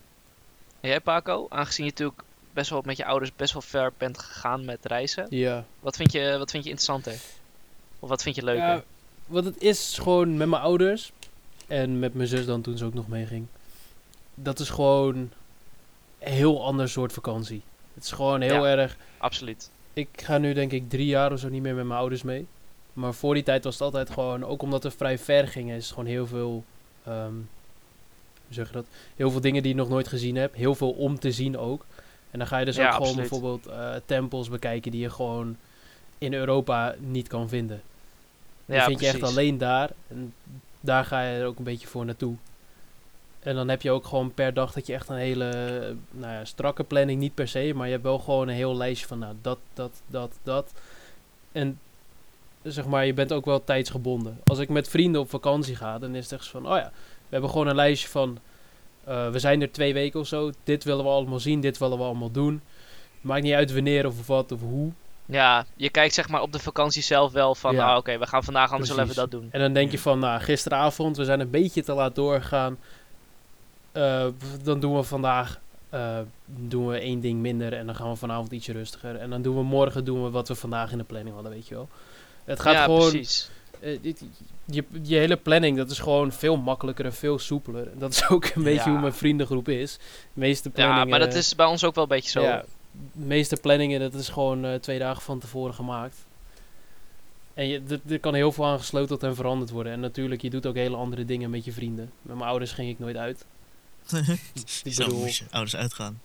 [0.80, 1.47] En jij Paco?
[1.49, 5.26] Aangezien je natuurlijk best wel met je ouders best wel ver bent gegaan met reizen.
[5.30, 5.64] Ja.
[5.80, 7.12] Wat vind je, wat vind je interessanter?
[7.99, 8.62] Of wat vind je leuker?
[8.66, 8.83] Ja,
[9.26, 11.12] wat het is, gewoon met mijn ouders
[11.66, 13.47] en met mijn zus dan toen ze ook nog meeging.
[14.35, 15.16] Dat is gewoon
[16.18, 17.62] een heel ander soort vakantie.
[17.95, 18.76] Het is gewoon heel Ja.
[18.76, 18.97] erg.
[19.18, 19.71] Absoluut.
[19.92, 22.47] Ik ga nu denk ik drie jaar of zo niet meer met mijn ouders mee.
[22.92, 25.84] Maar voor die tijd was het altijd gewoon, ook omdat we vrij ver gingen, is
[25.84, 26.65] het gewoon heel veel,
[27.04, 27.32] ehm,
[28.49, 28.87] zeg je dat?
[29.17, 30.56] Heel veel dingen die je nog nooit gezien hebt.
[30.56, 31.85] Heel veel om te zien ook.
[32.30, 33.28] En dan ga je dus Ja, ook gewoon absoluut.
[33.30, 35.56] bijvoorbeeld eh, tempels bekijken die je gewoon
[36.19, 37.82] in Europa niet kan vinden.
[38.65, 39.91] Die Ja, vind je echt alleen daar.
[40.09, 40.35] En
[40.80, 42.35] daar ga je er ook een beetje voor naartoe.
[43.41, 45.50] En dan heb je ook gewoon per dag dat je echt een hele
[46.11, 49.06] nou ja, strakke planning, niet per se, maar je hebt wel gewoon een heel lijstje
[49.06, 50.73] van nou, dat, dat, dat, dat.
[51.52, 51.78] En
[52.63, 54.41] zeg maar, je bent ook wel tijdsgebonden.
[54.45, 56.93] Als ik met vrienden op vakantie ga, dan is het echt van, oh ja,
[57.28, 58.39] hebben gewoon een lijstje van,
[59.04, 61.99] eh, we zijn er twee weken of zo, dit willen we allemaal zien, dit willen
[61.99, 62.60] we allemaal doen.
[63.21, 64.93] Maakt niet uit wanneer of wat of hoe.
[65.26, 67.91] Ja, je kijkt zeg maar op de vakantie zelf wel van, Ja.
[67.91, 69.49] ah, oké, we gaan vandaag anders wel even dat doen.
[69.50, 72.78] En dan denk je van, nou, gisteravond, we zijn een beetje te laat doorgegaan.
[73.93, 74.26] Eh,
[74.62, 75.60] dan doen we vandaag
[75.91, 79.17] eh, doen we één ding minder en dan gaan we vanavond ietsje rustiger.
[79.17, 81.69] En dan doen we morgen doen we wat we vandaag in de planning hadden, weet
[81.69, 81.89] je wel.
[82.45, 83.50] Het gaat ja, gewoon, precies.
[83.92, 84.22] Eh, dit-
[84.64, 87.92] je, je hele planning, dat is gewoon veel makkelijker en veel soepeler.
[87.92, 88.90] En dat is ook een beetje Ja.
[88.90, 89.92] hoe mijn vriendengroep is.
[90.32, 91.02] De meeste planningen...
[91.04, 92.42] Ja, maar dat is bij ons ook wel een beetje zo.
[92.42, 96.16] Ja, de meeste planningen, dat is gewoon eh, twee dagen van tevoren gemaakt.
[97.54, 99.92] En je, er kan heel veel aan gesleuteld en veranderd worden.
[99.92, 102.10] En natuurlijk, je doet ook hele andere dingen met je vrienden.
[102.22, 103.44] Met mijn ouders ging ik nooit uit.
[104.84, 106.20] Ik Zo bedoel, moet je ouders uitgaan.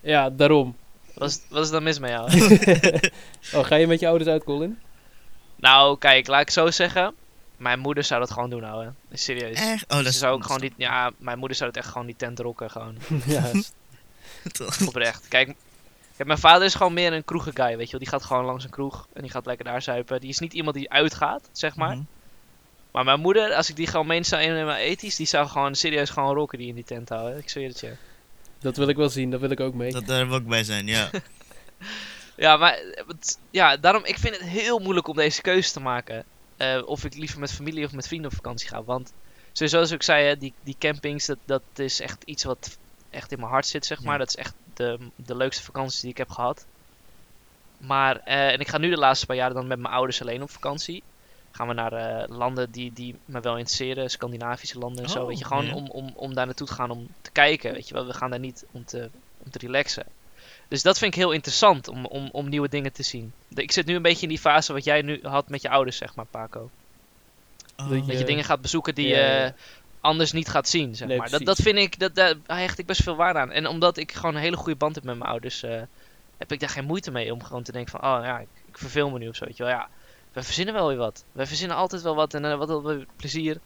[0.00, 0.76] ja, daarom.
[1.14, 2.30] Wat, is, wat is dan mis met jou?
[3.60, 4.78] oh, ga je met je ouders uit, Colin?
[5.56, 7.14] Nou, kijk, laat ik zo zeggen.
[7.56, 8.92] Mijn moeder zou dat gewoon doen, ouwe.
[9.12, 9.58] Serieus.
[9.58, 9.82] Echt?
[9.82, 12.06] Oh, dat Ze is zou ook gewoon die, ja, mijn moeder zou het echt gewoon
[12.06, 12.96] die tent rocken, gewoon.
[13.26, 13.50] ja,
[14.86, 15.28] Oprecht.
[15.28, 15.54] Kijk,
[16.16, 18.00] kijk, mijn vader is gewoon meer een kroegenguy, weet je wel.
[18.00, 20.20] Die gaat gewoon langs een kroeg en die gaat lekker daar zuipen.
[20.20, 21.94] Die is niet iemand die uitgaat, zeg maar.
[21.94, 22.04] Mhm.
[22.90, 26.10] Maar mijn moeder, als ik die gewoon mee zou innemen ethisch, die zou gewoon serieus
[26.10, 27.38] gewoon rocken die in die tent houden.
[27.38, 27.92] Ik zweer het je.
[28.60, 29.30] dat wil ik wel zien.
[29.30, 29.92] Dat wil ik ook mee.
[29.92, 31.10] Dat, daar wil ik bij zijn, ja.
[32.36, 36.24] Ja, maar het- ja, daarom, ik vind het heel moeilijk om deze keuze te maken.
[36.56, 38.82] Eh, of ik liever met familie of met vrienden op vakantie ga.
[38.84, 39.12] Want
[39.52, 42.78] sowieso, zoals ik zei, hè, die, die campings, dat, dat is echt iets wat
[43.10, 44.12] echt in mijn hart zit, zeg maar.
[44.12, 44.18] Ja.
[44.18, 46.64] Dat is echt de, de leukste vakanties die ik heb gehad.
[47.78, 50.42] Maar, eh, en ik ga nu de laatste paar jaren dan met mijn ouders alleen
[50.42, 51.02] op vakantie.
[51.50, 55.20] Gaan we naar eh, landen die, die me wel interesseren, Scandinavische landen en zo.
[55.20, 55.74] Oh, Weet je, gewoon ja.
[55.74, 57.72] om, om, om daar naartoe te gaan om te kijken.
[57.72, 59.10] Weet je wel, we gaan daar niet om te,
[59.44, 60.04] om te relaxen.
[60.68, 63.32] Dus dat vind ik heel interessant om, om, om nieuwe dingen te zien.
[63.54, 65.96] Ik zit nu een beetje in die fase wat jij nu had met je ouders,
[65.96, 66.70] zeg maar, Paco.
[67.76, 69.52] Oh, Dat je dingen gaat bezoeken die je
[70.00, 71.30] anders niet gaat zien, zeg Nee, maar.
[71.30, 73.50] Dat, dat vind ik, dat, daar hecht ik best veel waarde aan.
[73.50, 75.82] En omdat ik gewoon een hele goede band heb met mijn ouders, eh,
[76.36, 78.78] heb ik daar geen moeite mee om gewoon te denken van, oh ja, ik, ik
[78.78, 79.72] verveel me nu of zo, weet je wel.
[79.72, 79.88] Ja,
[80.32, 81.24] we verzinnen wel weer wat.
[81.32, 83.60] We verzinnen altijd wel wat en eh, wat we plezier.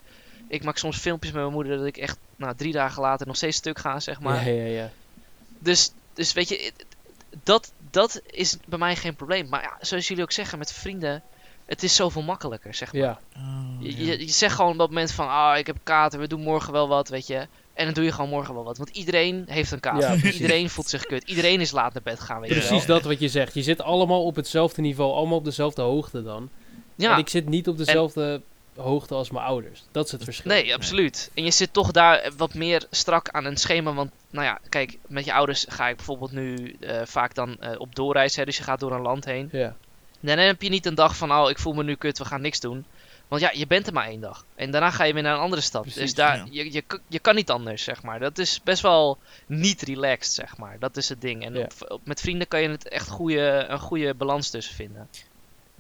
[0.49, 3.37] Ik maak soms filmpjes met mijn moeder dat ik echt, nou, drie dagen later nog
[3.37, 4.49] steeds stuk ga, zeg maar.
[4.49, 4.91] Ja, ja, ja.
[5.59, 6.73] Dus, dus weet je,
[7.43, 9.49] dat, dat is bij mij geen probleem.
[9.49, 11.23] Maar ja, zoals jullie ook zeggen, met vrienden,
[11.67, 13.03] het is zoveel makkelijker, zeg maar.
[13.03, 14.13] Ja, Oh, Je, ja.
[14.13, 16.73] je, je zegt gewoon op dat moment van, ah, ik heb kater, we doen morgen
[16.73, 17.47] wel wat, weet je.
[17.75, 18.77] En dan doe je gewoon morgen wel wat.
[18.79, 20.25] Want iedereen heeft een kater.
[20.25, 21.23] Ja, iedereen voelt zich kut.
[21.29, 22.97] Iedereen is laat naar bed gaan, weet je precies wel.
[22.97, 23.55] dat wat je zegt.
[23.55, 26.49] Je zit allemaal op hetzelfde niveau, allemaal op dezelfde hoogte dan.
[26.95, 28.43] Ja, En ik zit niet op dezelfde
[28.77, 29.83] hoogte als mijn ouders.
[29.91, 30.51] Dat is het verschil.
[30.51, 31.31] nee, absoluut.
[31.35, 33.93] En je zit toch daar wat meer strak aan een schema.
[33.93, 37.81] Want, nou ja, kijk, met je ouders ga ik bijvoorbeeld nu eh, vaak dan eh,
[37.81, 38.37] op doorreis.
[38.37, 39.49] Hè, dus je gaat door een land heen.
[39.53, 39.77] Ja,
[40.21, 42.41] Dan heb je niet een dag van, oh, ik voel me nu kut, we gaan
[42.41, 42.85] niks doen.
[43.29, 44.45] Want ja, je bent er maar één dag.
[44.55, 45.83] En daarna ga je weer naar een andere stad.
[45.83, 46.45] Precies, dus daar, ja.
[46.51, 48.19] je, je, je kan niet anders, zeg maar.
[48.19, 50.77] Dat is best wel niet relaxed, zeg maar.
[50.79, 51.45] Dat is het ding.
[51.45, 51.61] En Ja.
[51.61, 55.09] op- op- met vrienden kan je het echt goede, een goede balans tussen vinden.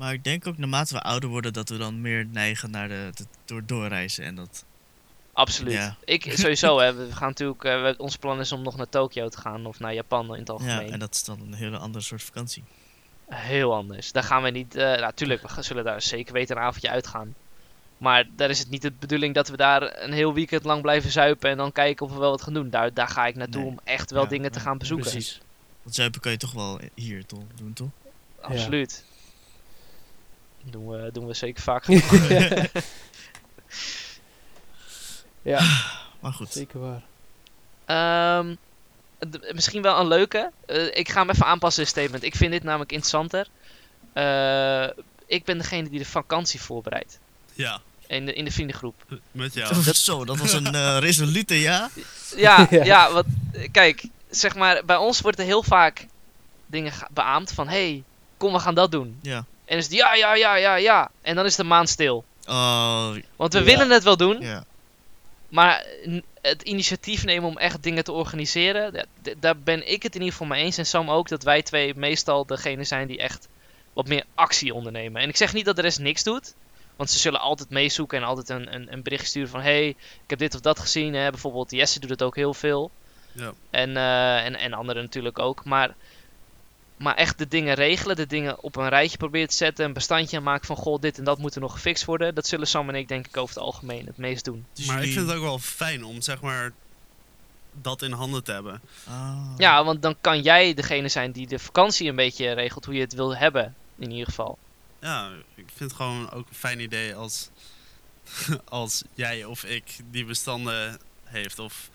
[0.00, 3.10] Maar ik denk ook naarmate we ouder worden dat we dan meer neigen naar de,
[3.14, 4.64] de door doorreizen en dat.
[5.32, 5.72] Absoluut.
[5.72, 5.96] Ja.
[6.04, 6.94] Ik sowieso, hè.
[6.94, 9.66] We gaan natuurlijk, eh, ons plan is om nog naar Tokio te gaan.
[9.66, 10.92] Of naar Japan in het Ja, algemeen.
[10.92, 12.64] en dat is dan een hele andere soort vakantie.
[13.28, 14.12] Heel anders.
[14.12, 14.74] Daar gaan we niet.
[14.74, 17.34] eh natuurlijk, we zullen daar zeker weten een avondje uitgaan.
[17.98, 21.10] Maar daar is het niet de bedoeling dat we daar een heel weekend lang blijven
[21.10, 22.70] zuipen en dan kijken of we wel wat gaan doen.
[22.70, 23.70] Daar, daar ga ik naartoe Nee.
[23.70, 25.10] om echt wel Ja, dingen te ja, gaan bezoeken.
[25.10, 25.40] precies.
[25.82, 27.88] Want zuipen kan je toch wel hier toch, doen, toch?
[28.40, 29.04] Absoluut.
[30.62, 31.84] Doen we, doen we zeker vaak.
[35.42, 35.60] ja,
[36.20, 36.52] Maar goed.
[36.52, 37.02] zeker waar.
[37.84, 38.54] Ehm,
[39.52, 40.50] misschien wel een leuke.
[40.66, 42.22] Eh, ik ga hem even aanpassen, dit statement.
[42.22, 43.46] Ik vind dit namelijk interessanter.
[44.12, 44.88] Eh,
[45.26, 47.18] ik ben degene die de vakantie voorbereidt.
[47.52, 48.94] Ja, In de, in de vriendengroep.
[49.30, 49.74] met jou.
[49.92, 51.90] Zo, dat was een eh, resolute ja.
[52.36, 52.84] Ja, Ja.
[52.84, 53.12] ja.
[53.12, 53.24] wat,
[53.72, 56.06] kijk, zeg maar, bij ons wordt er heel vaak
[56.66, 58.02] dingen ge- beaamd van, hey,
[58.36, 59.18] kom, we gaan dat doen.
[59.22, 59.44] Ja.
[59.70, 61.10] En is het ja, ja, ja, ja, ja.
[61.22, 62.24] En dan is de maan stil.
[62.46, 63.64] Oh, Want we Ja.
[63.64, 64.64] willen het wel doen, ja.
[65.48, 65.86] maar
[66.42, 69.06] het initiatief nemen om echt dingen te organiseren,
[69.38, 70.78] daar ben ik het in ieder geval mee eens.
[70.78, 73.48] En Sam ook, dat wij twee meestal degene zijn die echt
[73.92, 75.22] wat meer actie ondernemen.
[75.22, 76.54] En ik zeg niet dat de rest niks doet.
[76.96, 79.60] Want ze zullen altijd meezoeken en altijd een, een, een bericht sturen van...
[79.60, 81.14] hey, ik heb dit of dat gezien.
[81.14, 81.30] Hè.
[81.30, 82.90] Bijvoorbeeld Jesse doet het ook heel veel.
[83.32, 83.52] Ja.
[83.70, 85.64] En, eh, en, en anderen natuurlijk ook.
[85.64, 85.94] Maar,
[87.00, 89.84] maar echt de dingen regelen, de dingen op een rijtje proberen te zetten.
[89.84, 92.34] Een bestandje maken van, goh, dit en dat moet er nog gefixt worden.
[92.34, 94.66] Dat zullen Sam en ik denk ik over het algemeen het meest doen.
[94.72, 96.72] Dus Maar ik vind het ook wel fijn om zeg maar
[97.72, 98.80] dat in handen te hebben.
[99.08, 99.52] Ah.
[99.56, 103.00] Ja, want dan kan jij degene zijn die de vakantie een beetje regelt hoe je
[103.00, 103.74] het wil hebben.
[103.98, 104.58] In ieder geval.
[105.00, 107.50] Ja, ik vind het gewoon ook een fijn idee als,
[108.64, 111.90] als jij of ik die bestanden heeft of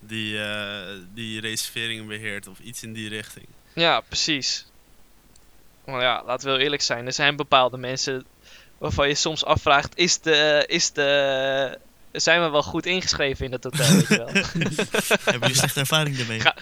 [0.00, 3.46] die, eh, die reserveringen beheert of iets in die richting.
[3.72, 4.66] Ja, precies.
[5.84, 7.06] Maar ja, laten we heel eerlijk zijn.
[7.06, 8.24] Er zijn bepaalde mensen
[8.78, 11.78] waarvan je soms afvraagt: is de, is de,
[12.12, 13.86] zijn we wel goed ingeschreven in het hotel?
[13.94, 14.26] Weet je wel?
[15.24, 16.40] Hebben jullie slechte ervaring ermee?
[16.40, 16.56] Ga-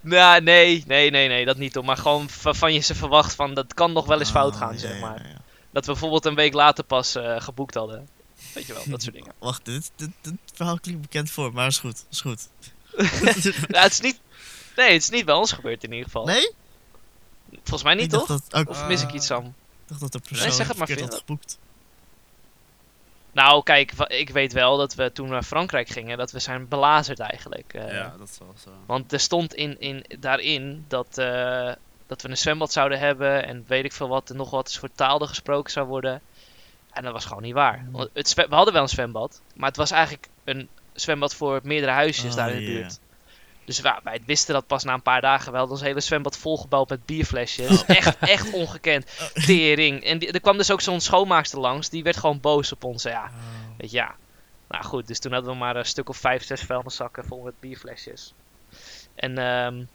[0.00, 1.84] nou, nee, nee, nee, nee, dat niet hoor.
[1.84, 4.72] Maar gewoon waarvan je ze verwacht van dat kan nog wel eens fout Ah, gaan,
[4.72, 5.22] ja, zeg maar.
[5.22, 5.40] ja, ja.
[5.70, 8.08] Dat we bijvoorbeeld een week later pas eh, geboekt hadden.
[8.54, 9.32] Weet je wel, dat soort dingen.
[9.38, 12.04] Wacht, dit, dit, dit verhaal klinkt bekend voor, maar is goed.
[12.10, 12.48] Is goed.
[13.68, 14.20] Ja, het is niet.
[14.80, 16.24] Nee, het is niet bij ons gebeurd in ieder geval.
[16.24, 16.50] Nee?
[17.52, 18.26] Volgens mij niet, ik toch?
[18.26, 19.44] Dat, ook, Of mis ik iets, Sam?
[19.46, 19.52] ik
[19.86, 21.58] dacht dat de Nee, persoon zeg het maar, had geboekt.
[23.32, 27.18] Nou, kijk, ik weet wel dat we toen naar Frankrijk gingen, dat we zijn belazerd
[27.18, 27.74] eigenlijk.
[27.74, 27.92] eh.
[27.92, 28.70] ja, dat is wel zo.
[28.86, 31.72] Want er stond in, in, daarin dat, eh,
[32.06, 34.88] dat we een zwembad zouden hebben en weet ik veel wat, en nog wat voor
[34.94, 36.20] taal er gesproken zou worden.
[36.92, 37.78] En dat was gewoon niet waar.
[37.86, 37.92] Mm.
[37.92, 41.60] Want het zwe- we hadden wel een zwembad, maar het was eigenlijk een zwembad voor
[41.62, 42.78] meerdere huisjes Oh, daar in de ja.
[42.78, 42.98] buurt.
[43.70, 45.66] Dus wij wisten dat pas na een paar dagen wel.
[45.68, 47.82] Ons hele zwembad volgebouwd met bierflesjes.
[47.82, 47.88] Oh.
[47.88, 49.06] Echt, echt ongekend.
[49.20, 49.26] Oh.
[49.44, 50.04] Tering.
[50.04, 51.88] En die- er kwam dus ook zo'n schoonmaakster langs.
[51.88, 53.02] Die werd gewoon boos op ons.
[53.02, 53.30] Ja, Oh.
[53.78, 54.14] Weet je, ja.
[54.68, 57.60] Nou goed, dus toen hadden we maar een stuk of vijf, zes vuilniszakken vol met
[57.60, 58.34] bierflesjes.
[59.14, 59.86] En ehm, die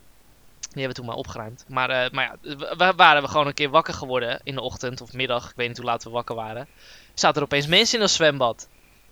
[0.84, 1.66] hebben we toen maar opgeruimd.
[1.68, 4.62] Maar, eh, maar ja, w- wa- waren we gewoon een keer wakker geworden in de
[4.62, 5.50] ochtend of middag.
[5.50, 6.68] Ik weet niet hoe laat we wakker waren.
[7.14, 8.68] Zaten er opeens mensen in ons zwembad.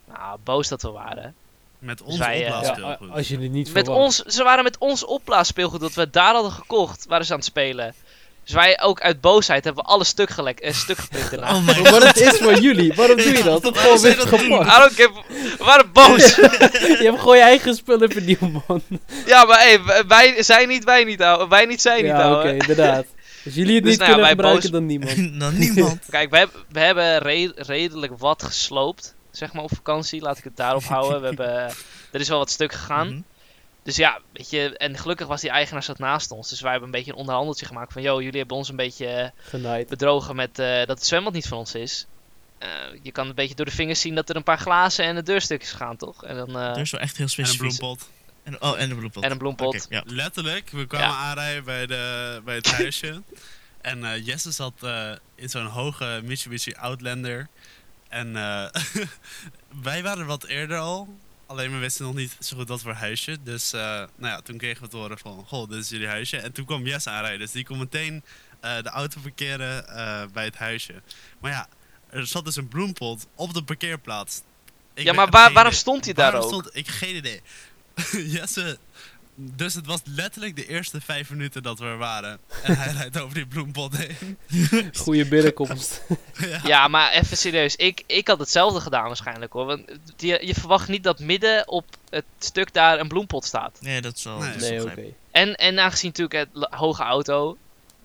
[0.06, 1.36] Nou, boos dat we waren.
[1.84, 3.10] Met ons wij, Ja, opblaasspeelgoed.
[3.10, 6.34] a- als je het niet Met ons, ze waren met ons opblaasspeelgoed dat we daar
[6.34, 7.06] hadden gekocht.
[7.08, 7.94] Waren ze aan het spelen.
[8.44, 11.56] Dus wij ook uit boosheid hebben we alles stuk, gelek, eh, stuk geprikt daarna.
[11.56, 12.94] Oh my Maar dat is voor jullie.
[12.94, 13.62] Waarom doe je dat?
[13.64, 14.42] Dat gewoon weer gepakt.
[14.44, 15.12] I don't give-
[15.58, 16.36] we waren boos.
[17.00, 18.82] Je hebt gewoon je eigen spullen vernieuwd, man.
[19.26, 21.48] ja, maar hey, wij- zijn niet, wij niet, ouwe.
[21.48, 23.06] Wij niet, zij niet, Ja, oké, inderdaad.
[23.46, 25.18] Als jullie het Dus niet nou kunnen wij gebruiken, boos- dan niemand.
[25.42, 26.00] nou, niemand.
[26.10, 30.22] Kijk, we hebben, we hebben re- redelijk wat gesloopt, zeg maar, op vakantie.
[30.22, 31.20] Laat ik het daarop houden.
[31.22, 31.48] We hebben,
[32.12, 33.08] er is wel wat stuk gegaan.
[33.08, 33.22] Mhm.
[33.84, 36.50] Dus ja, weet je, en gelukkig was die eigenaar zat naast ons.
[36.50, 39.08] Dus wij hebben een beetje een onderhandeltje gemaakt van, yo, jullie hebben ons een beetje
[39.08, 39.88] eh, Genaaid.
[39.90, 42.06] bedrogen met eh, dat het zwembad niet van ons is.
[42.58, 42.70] Eh,
[43.02, 45.24] je kan een beetje door de vingers zien dat er een paar glazen en de
[45.24, 46.24] deurstukjes gaan, toch?
[46.26, 47.78] En dan, eh, Er is wel echt heel en een specifiek.
[47.78, 48.10] bloempot.
[48.44, 49.24] En, oh, en de bloempot.
[49.24, 49.86] En een bloempot.
[49.90, 50.04] Ja.
[50.06, 51.16] Letterlijk, we kwamen Ja.
[51.16, 53.22] aanrijden bij, de, bij het huisje.
[53.82, 57.48] en eh, Jesse zat eh, in zo'n hoge Mitsubishi Outlander.
[58.14, 58.82] En eh,
[59.84, 61.18] wij waren wat eerder al.
[61.46, 63.38] Alleen we wisten nog niet zo goed wat voor huisje.
[63.44, 65.46] Dus eh, nou ja, toen kregen we te horen van...
[65.48, 66.38] Goh, dit is jullie huisje.
[66.38, 67.40] En toen kwam Jesse aanrijden.
[67.40, 68.24] Dus die kon meteen
[68.60, 69.86] eh, de auto parkeren
[70.34, 71.02] bij het huisje.
[71.40, 71.68] Maar ja,
[72.10, 74.42] er zat dus een bloempot op de parkeerplaats.
[74.94, 76.62] Ik Ja, maar waar- waarom stond hij daar Waarom ook?
[76.62, 77.42] Stond, ik geen idee.
[78.36, 78.78] Jesse...
[79.36, 82.40] Dus het was letterlijk de eerste vijf minuten dat we er waren.
[82.64, 84.38] En hij rijdt over die bloempot heen.
[84.94, 86.02] Goede binnenkomst.
[86.52, 86.60] ja.
[86.64, 87.76] Ja, maar even serieus.
[87.76, 89.66] Ik, ik had hetzelfde gedaan waarschijnlijk hoor.
[89.66, 89.82] Want
[90.18, 93.78] je, je verwacht niet dat midden op het stuk daar een bloempot staat.
[93.82, 94.38] Nee, dat is wel...
[94.60, 94.82] Nee.
[94.82, 95.04] oké.
[95.32, 97.58] En, en aangezien natuurlijk het hoge auto.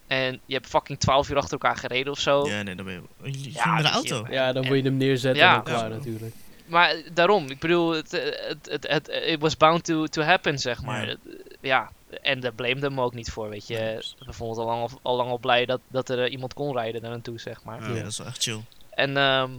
[0.06, 2.48] En je hebt fucking 12 uur achter elkaar gereden of zo.
[2.48, 3.52] Ja, nee, dan ben je...
[3.52, 4.26] Ja, met de auto.
[4.30, 5.48] Ja, dan moet je hem neerzetten Ja.
[5.48, 5.96] en dan klaar Ja.
[5.96, 6.34] natuurlijk.
[6.68, 10.82] Maar daarom, ik bedoel, het, het, het, het, it was bound to, to happen, zeg
[10.82, 11.16] maar.
[11.60, 11.90] Ja.
[12.22, 14.04] En daar blamed hem ook niet voor, weet je.
[14.18, 16.72] We vonden het al lang, al lang al blij dat, dat er eh, iemand kon
[16.72, 17.82] rijden daar naartoe, zeg maar.
[17.82, 17.94] Ja.
[17.94, 18.60] Ja, dat is wel echt chill.
[18.90, 19.50] En, ehm,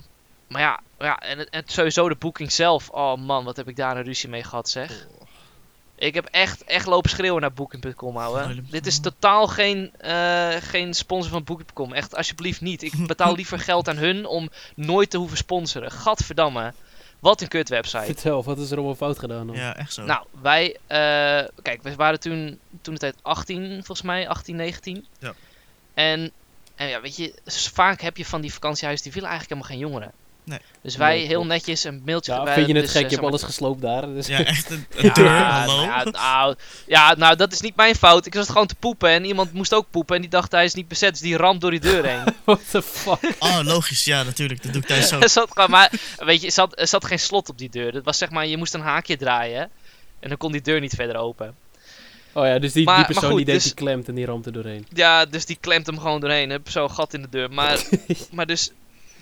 [0.48, 2.90] maar ja, ja en, en sowieso de boeking zelf.
[2.90, 5.08] Oh man, wat heb ik daar een ruzie mee gehad, zeg.
[6.00, 8.18] Ik heb echt, echt lopen schreeuwen naar Booking.com.
[8.18, 8.68] Huilen.
[8.70, 11.94] Dit is totaal geen, eh, geen sponsor van Booking.com.
[11.94, 12.84] Echt, alsjeblieft niet.
[12.84, 15.92] Ik betaal liever geld aan hun om nooit te hoeven sponsoren.
[15.92, 16.74] Gadverdamme.
[17.20, 18.06] Wat een kut website.
[18.06, 19.56] Vertel, wat is er allemaal fout gedaan dan?
[19.56, 20.04] Ja, echt zo.
[20.04, 25.06] Nou, wij, eh, kijk, we waren toen, toen de tijd 18, volgens mij, 18, 19.
[25.20, 25.34] Ja.
[25.94, 26.32] En,
[26.76, 27.34] en ja, weet je,
[27.74, 30.14] vaak heb je van die vakantiehuizen, die willen eigenlijk helemaal geen jongeren.
[30.50, 30.60] Nee.
[30.82, 32.34] Dus wij Nee, heel netjes een mailtje...
[32.34, 33.04] Ja, vind je het dus, gek?
[33.04, 34.06] eh, Je hebt alles gesloopt daar.
[34.14, 35.82] Dus Ja, echt een, een Ja, hallo.
[35.84, 36.56] ja, nou,
[36.88, 38.26] ja, nou, dat is niet mijn fout.
[38.26, 40.16] Ik zat gewoon te poepen en iemand moest ook poepen.
[40.16, 42.24] En die dacht hij is niet bezet, dus die ramt door die deur heen.
[42.44, 43.20] what the fuck?
[43.40, 44.64] Oh, logisch, ja, natuurlijk.
[44.64, 45.20] Dat doe ik thuis zo.
[45.20, 47.92] er zat gewoon, maar weet je, er zat, er zat geen slot op die deur.
[47.92, 49.70] Dat was zeg maar, je moest een haakje draaien.
[50.20, 51.56] En dan kon die deur niet verder open.
[52.34, 54.26] Oh ja, dus die, Maar- die persoon goed, die deed dus- die klemt en die
[54.26, 54.86] ramt er doorheen.
[54.94, 56.50] Ja, dus die klemt hem gewoon doorheen.
[56.50, 57.52] Heb zo'n gat in de deur.
[57.52, 57.80] Maar,
[58.32, 58.72] maar dus,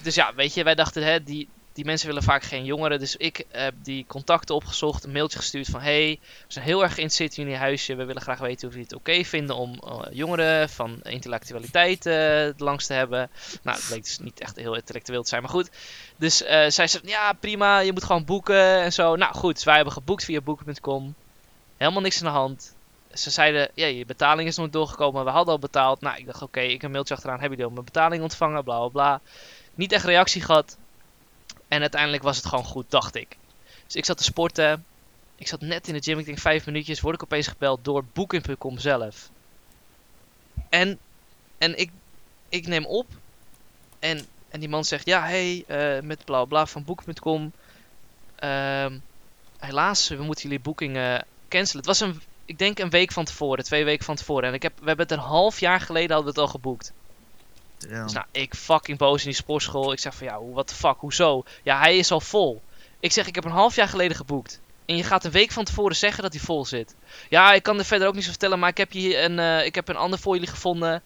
[0.02, 3.00] dus ja, weet je, wij dachten, hè, die, die mensen willen vaak geen jongeren.
[3.00, 5.82] Dus ik heb die contacten opgezocht, een mailtje gestuurd van...
[5.82, 7.96] Hey, we zijn heel erg geïnteresseerd in jullie huisje.
[7.96, 12.48] We willen graag weten of jullie het oké vinden om eh, jongeren van intellectualiteit eh
[12.58, 13.30] langs te hebben.
[13.62, 15.70] Nou, het bleek dus niet echt heel intellectueel te zijn, maar goed.
[16.16, 19.16] Dus eh, zij zei, ja prima, je moet gewoon boeken en zo.
[19.16, 21.16] Nou goed, wij hebben geboekt via boeken.com.
[21.78, 22.76] Helemaal niks aan de hand.
[23.14, 25.24] Ze zeiden, ja, je betaling is nooit doorgekomen.
[25.24, 26.02] We hadden al betaald.
[26.02, 27.40] Nou, ik dacht, oké, ik een mailtje achteraan.
[27.40, 28.64] Hebben jullie al mijn betaling ontvangen?
[28.64, 29.22] Bla, bla, bla.
[29.78, 30.78] Niet echt reactie gehad.
[31.68, 33.38] En uiteindelijk was het gewoon goed, dacht ik.
[33.86, 34.86] Dus ik zat te sporten.
[35.36, 36.20] Ik zat net in de gym.
[36.20, 37.02] Ik denk vijf minuutjes.
[37.02, 39.30] Word ik opeens gebeld door Booking.com zelf.
[40.70, 41.00] En,
[41.58, 41.92] en ik,
[42.50, 43.08] ik neem op.
[44.00, 47.52] En, en die man zegt, ja, hey, eh, met bla, bla van Booking.com.
[48.36, 48.98] Ehm,
[49.58, 51.86] helaas, we moeten jullie boekingen cancelen.
[51.86, 54.50] Het was een, ik denk een week van tevoren, twee weken van tevoren.
[54.50, 56.94] En ik heb, we hebben het een half jaar geleden hadden we het al geboekt.
[57.90, 58.04] Ja.
[58.04, 59.92] Dus nou, ik fucking boos in die sportschool.
[59.92, 61.44] Ik zeg van ja, what the fuck, hoezo?
[61.64, 62.62] Ja, hij is al vol.
[63.00, 64.60] Ik zeg, ik heb een half jaar geleden geboekt.
[64.86, 66.96] En je gaat een week van tevoren zeggen dat hij vol zit.
[67.30, 69.66] Ja, ik kan er verder ook niet zo vertellen, maar ik heb hier een, eh,
[69.66, 71.04] ik heb een ander voor jullie gevonden.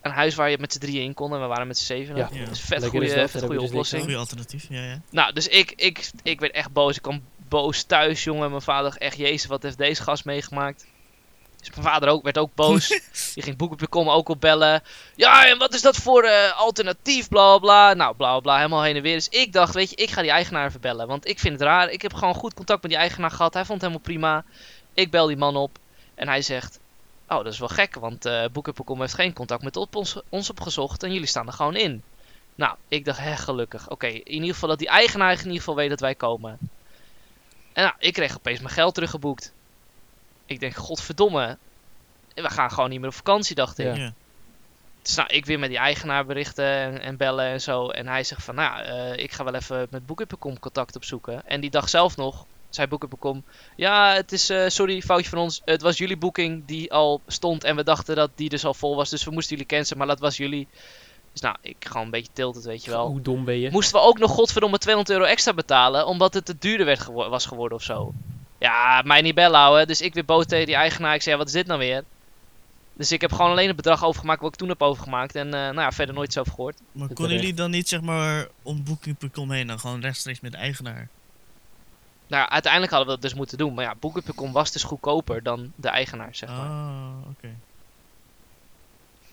[0.00, 2.16] Een huis waar je met z'n drieën in kon en we waren met z'n zeven.
[2.16, 2.22] Ja.
[2.22, 4.02] Dat is vet is goede, dat, vet goede je dus niks oplossing.
[4.02, 5.00] Goeie alternatief, ja, ja.
[5.10, 6.96] Nou, dus ik, ik, ik werd echt boos.
[6.96, 8.50] Ik kwam boos thuis, jongen.
[8.50, 10.86] Mijn vader echt, jezus, wat heeft deze gast meegemaakt?
[11.60, 12.88] Dus mijn vader ook, werd ook boos.
[13.34, 14.82] Die ging boeken.com ook op bellen.
[15.16, 17.94] Ja, en wat is dat voor eh, alternatief, bla bla.
[17.94, 19.14] Nou, bla bla helemaal heen en weer.
[19.14, 21.06] Dus ik dacht, weet je, ik ga die eigenaar even bellen.
[21.06, 21.90] Want ik vind het raar.
[21.90, 23.54] Ik heb gewoon goed contact met die eigenaar gehad.
[23.54, 24.44] Hij vond het helemaal prima.
[24.94, 25.78] Ik bel die man op.
[26.14, 26.78] En hij zegt,
[27.28, 27.94] oh, dat is wel gek.
[27.94, 31.02] Want boeken.com heeft geen contact met op ons, ons opgezocht.
[31.02, 32.02] En jullie staan er gewoon in.
[32.54, 33.90] Nou, ik dacht, hè, gelukkig.
[33.90, 36.58] Oké, in ieder geval dat die eigenaar in ieder geval weet dat wij komen.
[37.72, 39.52] En nou, ik kreeg opeens mijn geld teruggeboekt.
[40.50, 41.58] Ik denk, godverdomme.
[42.34, 43.96] We gaan gewoon niet meer op vakantie, dacht ik.
[43.96, 44.12] Ja.
[45.02, 47.88] Dus nou, ik weer met die eigenaar berichten en, en bellen en zo.
[47.88, 51.46] En hij zegt van, nou, eh, ik ga wel even met Booking.com contact opzoeken.
[51.46, 53.44] En die dag zelf nog, zei Booking.com,
[53.76, 55.62] ja, het is, eh, sorry, foutje van ons.
[55.64, 58.96] Het was jullie boeking die al stond en we dachten dat die dus al vol
[58.96, 59.10] was.
[59.10, 60.68] Dus we moesten jullie cancelen, maar dat was jullie.
[61.32, 63.06] Dus nou, ik gewoon een beetje tilted, weet je wel.
[63.06, 63.70] Hoe dom ben je?
[63.70, 67.28] Moesten we ook nog godverdomme 200 euro extra betalen, omdat het te duurder werd gewo-
[67.28, 68.12] was geworden of zo.
[68.60, 69.86] Ja, mij niet bellen houden.
[69.86, 71.14] Dus ik weer boos tegen die eigenaar.
[71.14, 72.04] Ik zei, ja, wat is dit nou weer?
[72.92, 75.34] Dus ik heb gewoon alleen het bedrag overgemaakt wat ik toen heb overgemaakt.
[75.34, 76.78] En eh, nou ja, verder nooit iets over gehoord.
[76.92, 80.58] Maar konden jullie dan niet, zeg maar, om Booking.com heen dan gewoon rechtstreeks met de
[80.58, 81.08] eigenaar?
[82.26, 83.74] Nou, uiteindelijk hadden we dat dus moeten doen.
[83.74, 86.68] Maar ja, Booking.com was dus goedkoper dan de eigenaar, zeg maar.
[86.68, 87.54] Ah, oké.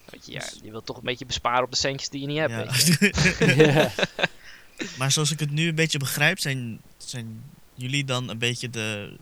[0.09, 2.37] Weet je, ja, je wilt toch een beetje besparen op de centjes die je niet
[2.37, 2.57] hebt, Ja.
[2.57, 3.55] weet je.
[3.73, 3.91] ja.
[4.97, 7.43] maar zoals ik het nu een beetje begrijp, zijn, zijn
[7.77, 9.17] jullie dan een beetje de,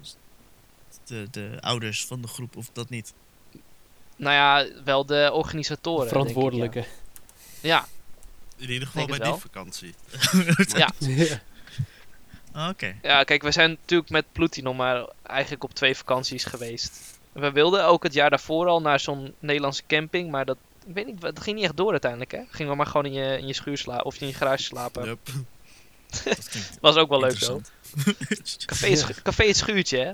[1.05, 3.13] de, de ouders van de groep, of dat niet?
[4.15, 5.99] Nou ja, wel de organisatoren.
[5.99, 6.85] denk ik, Verantwoordelijke.
[7.61, 7.85] ja.
[8.57, 9.37] In ieder geval bij die wel.
[9.37, 9.93] vakantie.
[10.77, 10.91] Ja.
[10.99, 11.41] Ja.
[12.69, 12.95] Oké.
[13.01, 16.99] Ja, kijk, we zijn natuurlijk met Ploetie nog maar eigenlijk op twee vakanties geweest.
[17.31, 21.05] We wilden ook het jaar daarvoor al naar zo'n Nederlandse camping, maar dat, ik weet
[21.05, 22.41] niet, dat ging niet echt door uiteindelijk, hè?
[22.49, 25.03] Gingen we maar gewoon in je, in je schuur slapen, of in je garage slapen.
[26.23, 27.61] Klinkt Was ook wel leuk zo.
[28.65, 30.11] Café schu- café het schuurtje, hè?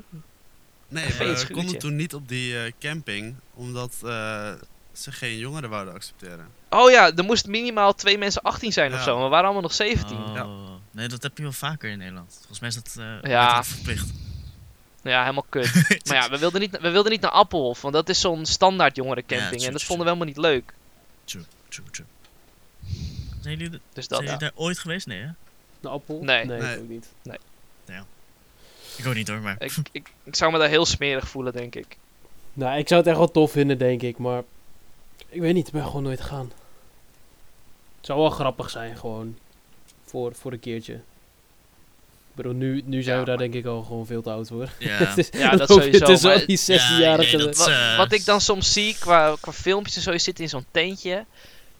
[0.87, 1.53] Nee, Café we schuurtje.
[1.53, 4.51] konden toen niet op die eh, camping, omdat eh,
[4.93, 6.47] ze geen jongeren wouden accepteren.
[6.69, 9.03] Oh ja, er moest minimaal twee mensen 18 zijn of Ja.
[9.03, 10.17] zo, maar we waren allemaal nog 17.
[10.17, 10.47] Oh, Ja.
[10.91, 12.33] Nee, dat heb je wel vaker in Nederland.
[12.37, 13.63] Volgens mij is dat eh Ja.
[13.63, 14.09] verplicht.
[15.03, 15.73] Ja, helemaal kut.
[16.07, 18.95] maar ja, we wilden, niet, we wilden niet naar Appelhof, want dat is zo'n standaard
[18.95, 19.97] jongerencamping Ja, true, en dat true.
[19.97, 20.73] vonden we helemaal niet leuk.
[21.25, 21.85] True, true.
[23.41, 25.07] Zijn jullie, de- Dus zijn jullie daar ooit geweest?
[25.07, 25.27] Nee, hè?
[25.81, 26.19] Een appel?
[26.23, 26.45] Nee.
[26.45, 26.77] nee, Nee.
[26.79, 27.07] ook niet.
[28.97, 29.55] Ik ook niet hoor, maar...
[29.59, 31.97] ik, ik, ik zou me daar heel smerig voelen, denk ik.
[32.53, 34.17] Nou, ik zou het echt wel tof vinden, denk ik.
[34.17, 34.43] Maar
[35.29, 36.51] ik weet niet, ik ben gewoon nooit gegaan.
[37.97, 39.37] Het zou wel grappig zijn, gewoon.
[40.05, 40.93] Voor, voor een keertje.
[40.93, 44.29] Ik bedoel, nu, nu zijn Ja, we daar maar- denk ik al gewoon veel te
[44.31, 44.69] oud voor.
[44.79, 44.97] Ja.
[45.05, 47.35] Het is, Ja, dat sowieso, Het is maar al die 16-jarige...
[47.37, 50.17] nee, dat- Wat, eh, wat ik dan soms zie qua, qua filmpjes en zo, je
[50.19, 51.25] zit in zo'n tentje.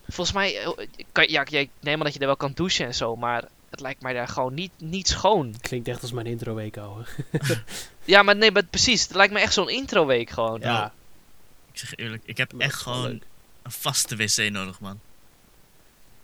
[0.10, 0.69] Volgens mij, eh,
[1.12, 3.79] kan, ja, ik neem maar dat je er wel kan douchen en zo, maar het
[3.79, 5.55] lijkt mij daar gewoon niet, niet schoon.
[5.62, 7.03] Klinkt echt als mijn intro week, ouwe.
[8.05, 10.60] Ja, maar nee, maar precies, het lijkt me echt zo'n introweek gewoon.
[10.60, 10.93] Ja,
[11.71, 13.23] Ik zeg eerlijk, ik heb echt gewoon leuk.
[13.63, 14.99] een vaste wc nodig, man.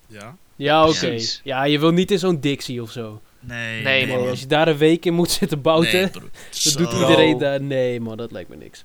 [0.08, 0.36] Ja?
[0.56, 1.20] Ja, oké.
[1.44, 3.22] Ja, je wil niet in zo'n Dixie of zo.
[3.40, 4.28] Nee, Nee, Nee, man.
[4.30, 6.30] als je daar een week in moet zitten bouten, Nee, broer.
[6.52, 6.78] dat Zo.
[6.78, 7.62] doet iedereen daar.
[7.62, 8.84] Nee, man, dat lijkt me niks.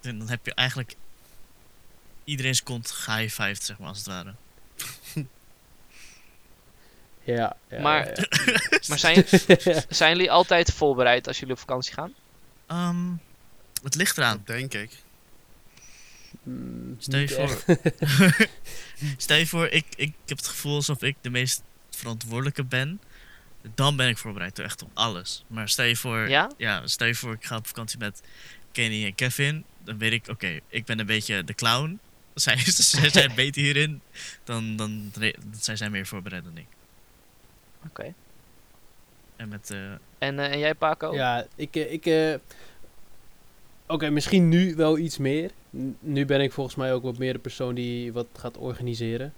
[0.00, 0.96] En dan heb je eigenlijk
[2.24, 4.34] iedereen's kont gehighfived, zeg maar, als het ware.
[7.24, 8.26] Ja, ja Maar- ja.
[8.88, 9.24] Maar zijn,
[9.88, 12.14] zijn jullie altijd voorbereid als jullie op vakantie gaan?
[12.66, 13.10] Ehm,
[13.82, 14.42] het ligt eraan.
[14.44, 14.90] Dat denk ik.
[16.42, 17.76] Mm, Stel je voor.
[19.16, 23.00] Stel je voor, ik, ik heb het gevoel alsof ik de meest verantwoordelijke ben.
[23.74, 25.44] Dan ben ik voorbereid, echt op alles.
[25.46, 26.50] Maar stel je voor, Ja?
[26.56, 28.22] ja, stel je voor, ik ga op vakantie met
[28.72, 29.64] Kenny en Kevin.
[29.84, 32.00] Dan weet ik, oké, ik ben een beetje de clown.
[32.34, 34.00] Zij, zij zijn beter hierin.
[34.44, 35.12] Dan, dan,
[35.60, 36.66] zij zijn meer voorbereid dan ik.
[37.88, 38.14] Oké.
[39.36, 41.14] En met, eh, En, eh, en jij, Paco?
[41.14, 41.76] Ja, ik...
[41.76, 42.34] eh, ik eh,
[43.86, 45.50] Oké, misschien nu wel iets meer.
[45.76, 49.32] N- Nu ben ik volgens mij ook wat meer de persoon die wat gaat organiseren.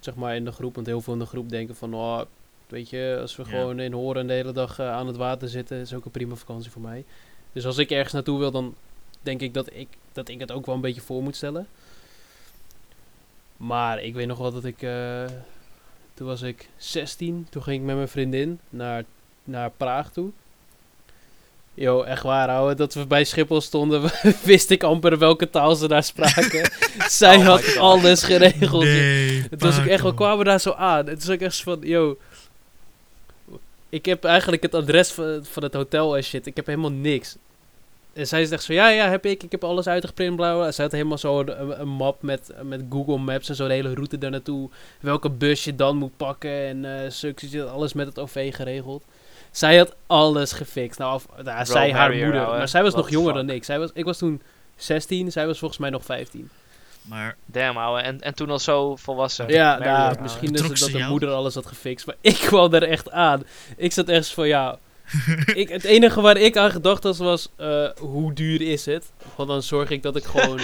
[0.00, 0.74] Zeg maar in de groep.
[0.74, 1.94] Want heel veel in de groep denken van...
[1.94, 2.20] Oh,
[2.66, 3.48] weet je, als we Ja.
[3.48, 5.78] gewoon in Horen de hele dag aan het water zitten...
[5.80, 7.04] is ook een prima vakantie voor mij.
[7.52, 8.74] Dus als ik ergens naartoe wil, dan
[9.22, 11.66] denk ik dat ik, dat ik het ook wel een beetje voor moet stellen.
[13.56, 14.82] Maar ik weet nog wel dat ik...
[14.82, 15.24] eh,
[16.14, 17.46] toen was ik 16.
[17.50, 19.04] Toen ging ik met mijn vriendin naar,
[19.44, 20.30] naar Praag toe.
[21.74, 22.74] Yo, echt waar, ouwe.
[22.74, 24.10] Dat we bij Schiphol stonden,
[24.42, 26.70] wist ik amper welke taal ze daar spraken.
[27.08, 28.82] Zij Oh had alles geregeld.
[28.82, 31.06] nee, Het was ook echt, we kwamen daar zo aan.
[31.06, 32.18] Het is ook echt van, yo.
[33.88, 36.46] Ik heb eigenlijk het adres van, van het hotel en shit.
[36.46, 37.36] Ik heb helemaal niks.
[38.12, 39.42] En zij is echt zo, ja, ja, heb ik.
[39.42, 40.72] Ik heb alles uitgeprint, bla, bla.
[40.72, 43.94] Zij had helemaal zo een, een map met, met Google Maps en zo de hele
[43.94, 44.70] route daar naartoe.
[45.00, 49.04] Welke bus je dan moet pakken en eh succes, alles met het OV geregeld.
[49.50, 50.98] Zij had alles gefixt.
[50.98, 52.32] Nou, of, nou Bro, zij, haar moeder.
[52.32, 53.46] Maar zij was What nog jonger fuck?
[53.46, 53.64] dan ik.
[53.64, 54.42] Zij was, ik was toen
[54.76, 56.50] 16, zij was volgens mij nog 15.
[57.02, 58.00] Maar Damn, ouwe.
[58.00, 59.48] En, en toen al zo volwassen.
[59.48, 62.06] Ja, nou, misschien is het ze dat de moeder alles had gefixt.
[62.06, 63.42] Maar ik kwam er echt aan.
[63.76, 64.78] Ik zat echt van, ja...
[65.54, 69.12] ik, het enige waar ik aan gedacht had was, eh, hoe duur is het?
[69.36, 70.60] Want dan zorg ik dat ik gewoon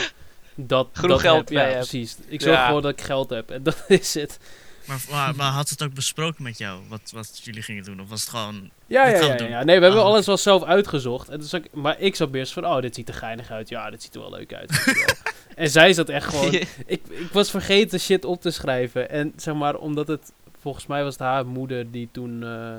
[0.54, 1.58] dat, Genoeg dat geld heb.
[1.58, 2.16] bij Ja, precies.
[2.28, 2.66] Ik zorg Ja.
[2.66, 3.50] gewoon dat ik geld heb.
[3.50, 4.38] En dat is het.
[4.86, 8.00] Maar, maar, maar had het ook besproken met jou, wat, wat jullie gingen doen?
[8.00, 8.70] Of was het gewoon...
[8.86, 9.48] Ja, ja, ja, ja, doen.
[9.48, 9.64] ja.
[9.64, 11.28] Nee, we hebben Ah, alles wel zelf uitgezocht.
[11.28, 13.68] En dus ik, maar ik zat eerst van, oh, dit ziet er geinig uit.
[13.68, 14.94] Ja, dit ziet er wel leuk uit.
[15.54, 16.52] en zij zat echt gewoon...
[16.54, 19.10] ik, ik was vergeten shit op te schrijven.
[19.10, 20.32] En zeg maar, omdat het...
[20.60, 22.76] Volgens mij was het haar moeder die toen eh,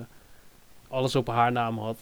[0.89, 1.97] alles op haar naam had.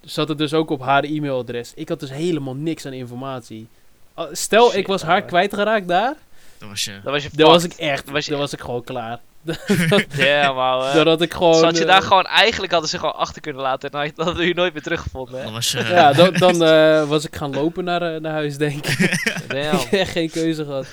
[0.00, 1.72] Zat het dus ook op haar e-mailadres.
[1.74, 3.68] Ik had dus helemaal niks aan informatie.
[4.14, 6.14] Ah, Stel, Shit, ik was haar kwijtgeraakt daar.
[6.58, 7.00] Dat was je...
[7.02, 8.04] Dan was je Dan was ik echt...
[8.04, 9.20] Dan was je- Dan was ik gewoon klaar.
[10.16, 10.92] Damn, ouwe.
[10.94, 11.54] Dan had ik gewoon...
[11.54, 12.24] Zat je eh, daar gewoon...
[12.26, 13.90] Eigenlijk hadden ze gewoon achter kunnen laten.
[13.90, 15.44] En dan hadden we je nooit meer teruggevonden, hè?
[15.44, 15.78] Dan was je...
[15.84, 18.98] Ja, dan, dan eh, was ik gaan lopen naar, eh, naar huis, denk ik.
[19.48, 20.86] Ik heb echt geen keuze gehad.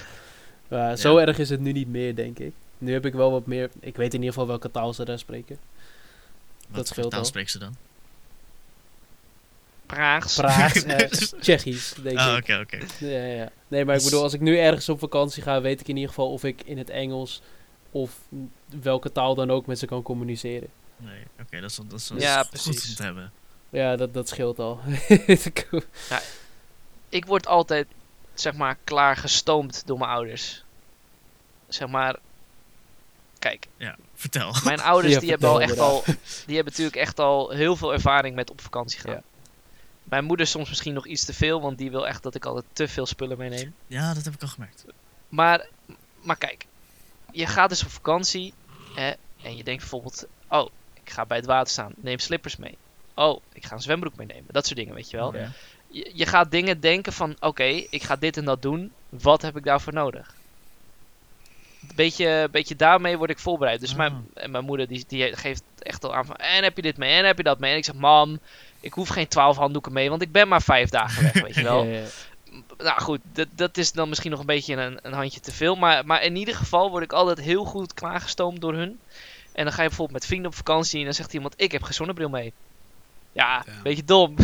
[0.69, 1.25] Ja, zo Ja.
[1.25, 2.51] erg is het nu niet meer, denk ik.
[2.77, 3.69] Nu heb ik wel wat meer...
[3.79, 5.57] Ik weet in ieder geval welke taal ze daar spreken.
[6.67, 7.25] Wat dat voor scheelt taal al.
[7.25, 7.75] spreekt ze dan?
[9.85, 10.35] Praags.
[10.35, 11.07] Praags, eh,
[11.39, 12.43] Tsjechisch, denk Ah, ik.
[12.43, 13.05] oké, oké.
[13.05, 13.49] Ja, ja.
[13.67, 16.09] Nee, maar ik bedoel, als ik nu ergens op vakantie ga, weet ik in ieder
[16.09, 17.41] geval of ik in het Engels
[17.91, 18.19] of
[18.81, 20.67] welke taal dan ook met ze kan communiceren.
[20.97, 22.89] Nee, oké, dat is, dat is Ja, goed precies.
[22.89, 23.31] om te hebben.
[23.69, 24.79] Ja, dat, dat scheelt al.
[27.09, 27.87] Ik word altijd,
[28.33, 30.63] zeg maar, klaar gestoomd door mijn ouders.
[31.67, 32.15] Zeg maar...
[33.39, 34.55] Kijk, Ja, vertel.
[34.63, 36.03] mijn ouders Ja, die hebben al echt al...
[36.47, 39.13] Die hebben natuurlijk echt al heel veel ervaring met op vakantie gaan.
[39.13, 39.23] Ja.
[40.03, 42.65] Mijn moeder soms misschien nog iets te veel, want die wil echt dat ik altijd
[42.73, 43.73] te veel spullen meeneem.
[43.87, 44.85] Ja, dat heb ik al gemerkt.
[45.29, 45.67] Maar,
[46.21, 46.65] maar kijk,
[47.31, 48.53] je gaat dus op vakantie
[48.95, 52.77] hè, en je denkt bijvoorbeeld, oh, ik ga bij het water staan, neem slippers mee.
[53.13, 54.45] Oh, ik ga een zwembroek meenemen.
[54.47, 55.35] Dat soort dingen, weet je wel.
[55.35, 55.51] Ja.
[55.87, 58.91] Je, je gaat dingen denken van, oké, ik ga dit en dat doen.
[59.09, 60.34] Wat heb ik daarvoor nodig?
[61.95, 63.79] Beetje, beetje daarmee word ik voorbereid.
[63.79, 63.97] Dus Ah.
[63.97, 66.97] mijn, en mijn moeder die, die geeft echt al aan van, en heb je dit
[66.97, 67.71] mee, en heb je dat mee?
[67.71, 68.39] En ik zeg, mam,
[68.79, 71.63] ik hoef geen twaalf handdoeken mee, want ik ben maar vijf dagen weg, weet je
[71.73, 71.83] wel.
[71.83, 72.05] Ja, ja.
[72.77, 75.75] Nou goed, dat, dat is dan misschien nog een beetje een, een handje te veel.
[75.75, 78.99] Maar, maar in ieder geval word ik altijd heel goed klaargestoomd door hun.
[79.53, 81.83] En dan ga je bijvoorbeeld met vrienden op vakantie en dan zegt iemand, ik heb
[81.83, 82.53] geen zonnebril mee.
[83.31, 83.73] Ja, Ja.
[83.83, 84.35] beetje dom.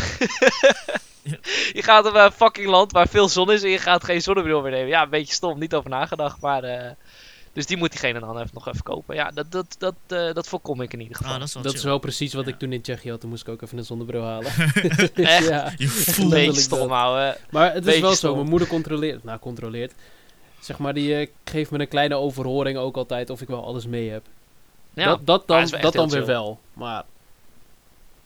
[1.74, 4.62] je gaat op een fucking land waar veel zon is en je gaat geen zonnebril
[4.62, 4.88] meer nemen.
[4.88, 6.40] Ja, een beetje stom, niet over nagedacht.
[6.42, 6.92] Maar, eh,
[7.54, 9.16] dus die moet diegene dan even nog even kopen.
[9.16, 11.34] Ja, dat, dat, dat, eh, dat voorkom ik in ieder geval.
[11.34, 12.52] Ah, dat is wel Dat is wel precies wat Ja.
[12.52, 13.20] ik toen in Tsjechië had.
[13.20, 14.52] Toen moest ik ook even een zonnebril halen.
[15.14, 15.48] Echt?
[15.48, 15.74] ja.
[15.78, 17.38] Je een voelt beetje stom houden.
[17.50, 18.36] Maar het is wel zo.
[18.36, 19.24] Mijn moeder controleert.
[19.24, 19.94] Nou, controleert.
[20.60, 23.86] Zeg maar, die eh, geeft me een kleine overhoring ook altijd of ik wel alles
[23.86, 24.26] mee heb.
[24.94, 26.60] Ja, dat dat dan, dat dan weer wel.
[26.74, 27.04] Maar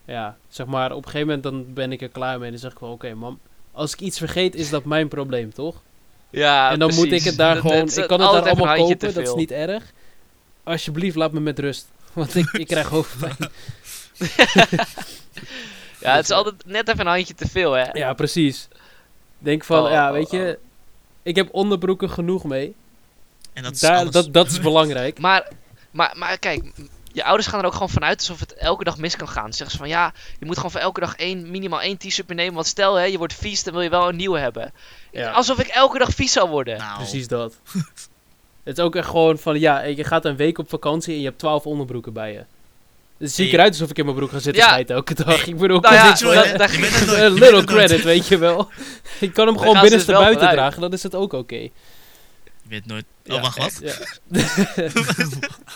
[0.05, 2.45] ja, zeg maar, op een gegeven moment dan ben ik er klaar mee.
[2.45, 3.39] En dan zeg ik wel, oké mam,
[3.71, 5.81] als ik iets vergeet is dat mijn probleem, toch?
[6.35, 8.75] Ja en dan moet ik het daar Dat- gewoon, dat ik kan het daar allemaal
[8.75, 9.83] kopen, dat is niet erg.
[10.63, 11.87] Alsjeblieft, laat me met rust.
[12.13, 13.35] Want ik, ik krijg hoofdpijn.
[15.99, 17.83] Ja, het is altijd net even een handje te veel, hè?
[17.91, 18.67] Ja, precies.
[19.39, 20.59] Denk van, Oh, ja, oh, weet je,
[21.23, 22.75] ik heb onderbroeken genoeg mee.
[23.53, 25.19] En dat is Daar, dat, dat is belangrijk.
[25.19, 25.47] Maar,
[25.91, 26.71] maar, maar kijk,
[27.15, 29.43] je ouders gaan er ook gewoon vanuit alsof het elke dag mis kan gaan.
[29.43, 32.27] Dan zeggen ze van ja, je moet gewoon voor elke dag één, minimaal één t-shirt
[32.27, 32.53] meenemen.
[32.53, 34.73] Want stel hè, je wordt vies, dan wil je wel een nieuwe hebben.
[35.11, 35.31] Ja.
[35.31, 36.77] Alsof ik elke dag vies zou worden.
[36.77, 37.55] Nou, Precies dat.
[38.63, 41.25] het is ook echt gewoon van, ja, je gaat een week op vakantie en je
[41.25, 42.43] hebt twaalf onderbroeken bij je.
[43.17, 43.59] Dan zie ik Hey.
[43.59, 44.67] eruit alsof ik in mijn broek ga zitten Ja.
[44.69, 45.45] schijten elke dag.
[45.47, 48.69] Ik bedoel, Nou kom ja, het little het credit, weet je wel.
[49.19, 51.69] Ik kan hem gewoon ze dus binnenste buiten dragen, dan is het ook oké.
[52.67, 53.05] Je weet nooit.
[53.23, 53.79] Ja, Oh, wacht, wat?
[53.81, 53.95] Ja.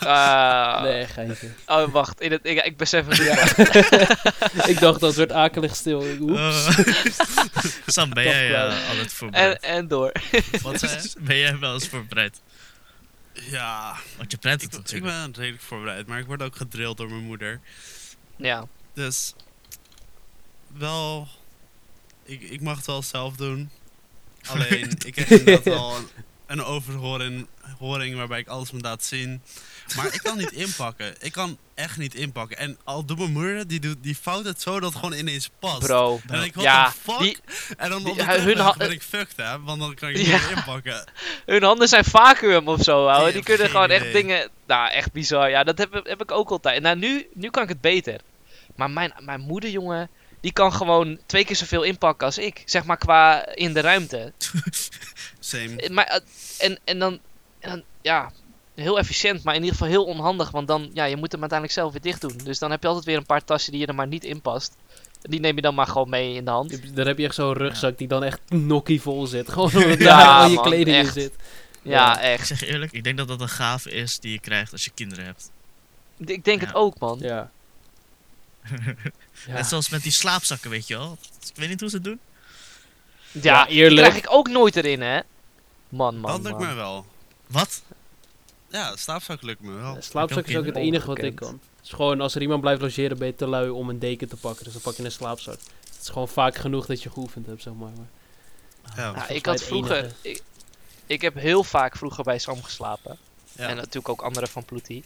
[0.00, 1.50] Ah, Nee, geintje.
[1.66, 2.20] Oh, wacht.
[2.20, 4.68] In het, ik, ik besef het niet.
[4.74, 6.04] ik dacht dat werd akelig stil.
[6.20, 6.66] Oeps.
[6.66, 6.84] Eh,
[7.86, 9.60] Sam, ben jij eh, altijd voorbereid?
[9.60, 10.12] En, en door.
[10.62, 12.40] Wat zei ben jij wel eens voorbereid?
[13.32, 15.04] Ja, Want je ik, het ik natuurlijk.
[15.12, 17.60] ben redelijk voorbereid, maar ik word ook gedrild door mijn moeder.
[18.36, 18.66] Ja.
[18.94, 19.34] Dus
[20.66, 21.28] wel,
[22.24, 23.70] ik, ik mag het wel zelf doen.
[24.46, 26.08] Alleen, ik heb inderdaad wel een,
[26.50, 27.46] een overhoring
[27.78, 29.42] horing waarbij ik alles moet laten zien.
[29.96, 31.14] Maar ik kan niet inpakken.
[31.20, 32.56] Ik kan echt niet inpakken.
[32.58, 35.50] En al doet mijn moeder, die, doet, die fout het zo dat het gewoon ineens
[35.58, 35.78] past.
[35.78, 36.20] Bro.
[36.26, 37.18] En ik, Ja, de fuck?
[37.18, 37.38] die-
[37.76, 39.60] en dan op de hun ben ik fucked, hè.
[39.60, 40.38] Want dan kan ik niet Ja.
[40.40, 41.04] meer inpakken.
[41.46, 43.32] Hun handen zijn vacuüm of zo, ouwe.
[43.32, 44.48] Die kunnen gewoon echt dingen...
[44.66, 45.50] Nou, echt bizar.
[45.50, 46.82] Ja, dat heb, heb ik ook altijd.
[46.82, 48.20] Nou, nu, nu kan ik het beter.
[48.76, 50.08] Maar mijn, mijn moeder, jongen...
[50.40, 52.62] Die kan gewoon twee keer zoveel inpakken als ik.
[52.64, 54.32] Zeg maar qua in de ruimte.
[55.50, 55.76] Same.
[55.76, 56.20] Eh, Maar, eh,
[56.58, 57.18] en, en, dan,
[57.60, 57.82] en dan...
[58.02, 58.32] Ja,
[58.74, 59.42] heel efficiënt.
[59.42, 60.50] Maar in ieder geval heel onhandig.
[60.50, 60.90] Want dan...
[60.94, 62.40] Ja, je moet hem uiteindelijk zelf weer dicht doen.
[62.44, 64.40] Dus dan heb je altijd weer een paar tassen die je er maar niet in
[64.40, 64.76] past.
[65.22, 66.96] Die neem je dan maar gewoon mee in de hand.
[66.96, 69.48] Daar heb je echt zo'n rugzak die dan echt nokkie vol zit.
[69.52, 71.12] Gewoon omdat Ja, daar al je man, kleding in echt.
[71.12, 71.32] zit.
[71.82, 72.16] Ja, Ja.
[72.20, 72.46] Ik echt.
[72.46, 75.24] zeg eerlijk, ik denk dat dat een gave is die je krijgt als je kinderen
[75.24, 75.50] hebt.
[76.18, 77.18] Ik denk het ook, man.
[77.20, 77.50] Ja.
[79.46, 79.52] ja.
[79.52, 81.18] Net zoals met die slaapzakken, weet je wel.
[81.48, 82.20] Ik weet niet hoe ze het doen.
[83.32, 84.06] Ja, Ja, die eerlijk.
[84.08, 85.20] krijg ik ook nooit erin, hè.
[85.90, 86.68] Man, man, dat lukt man.
[86.68, 87.06] me wel.
[87.46, 87.82] Wat?
[88.68, 89.94] Ja, slaapzak lukt me wel.
[89.94, 91.60] Ja, Slaapzak is ook het enige wat ik kan.
[91.76, 94.28] Het is gewoon, als er iemand blijft logeren, ben je te lui om een deken
[94.28, 94.64] te pakken.
[94.64, 95.58] Dus dan pak je een slaapzak.
[95.84, 97.90] Het is gewoon vaak genoeg dat je geoefend hebt, zeg maar.
[98.96, 99.28] Ja.
[99.28, 100.12] Ik had vroeger...
[100.20, 100.42] Ik,
[101.06, 103.18] ik heb heel vaak vroeger bij Sam geslapen.
[103.52, 103.68] Ja.
[103.68, 105.04] En natuurlijk ook anderen van Ploetie.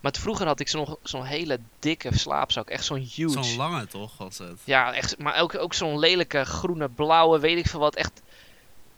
[0.00, 2.68] Maar vroeger had ik zo'n zo'n hele dikke slaapzak.
[2.68, 3.42] Echt zo'n huge.
[3.42, 4.58] Zo'n lange toch was het.
[4.64, 7.94] Ja, echt, maar ook, ook zo'n lelijke groene, blauwe, weet ik veel wat.
[7.94, 8.22] Echt...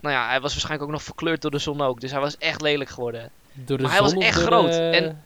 [0.00, 2.00] Nou ja, hij was waarschijnlijk ook nog verkleurd door de zon ook.
[2.00, 3.30] Dus hij was echt lelijk geworden.
[3.52, 4.72] Door de Maar hij was echt groot.
[4.72, 5.22] de- En-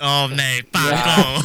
[0.00, 1.40] Oh nee, Paco!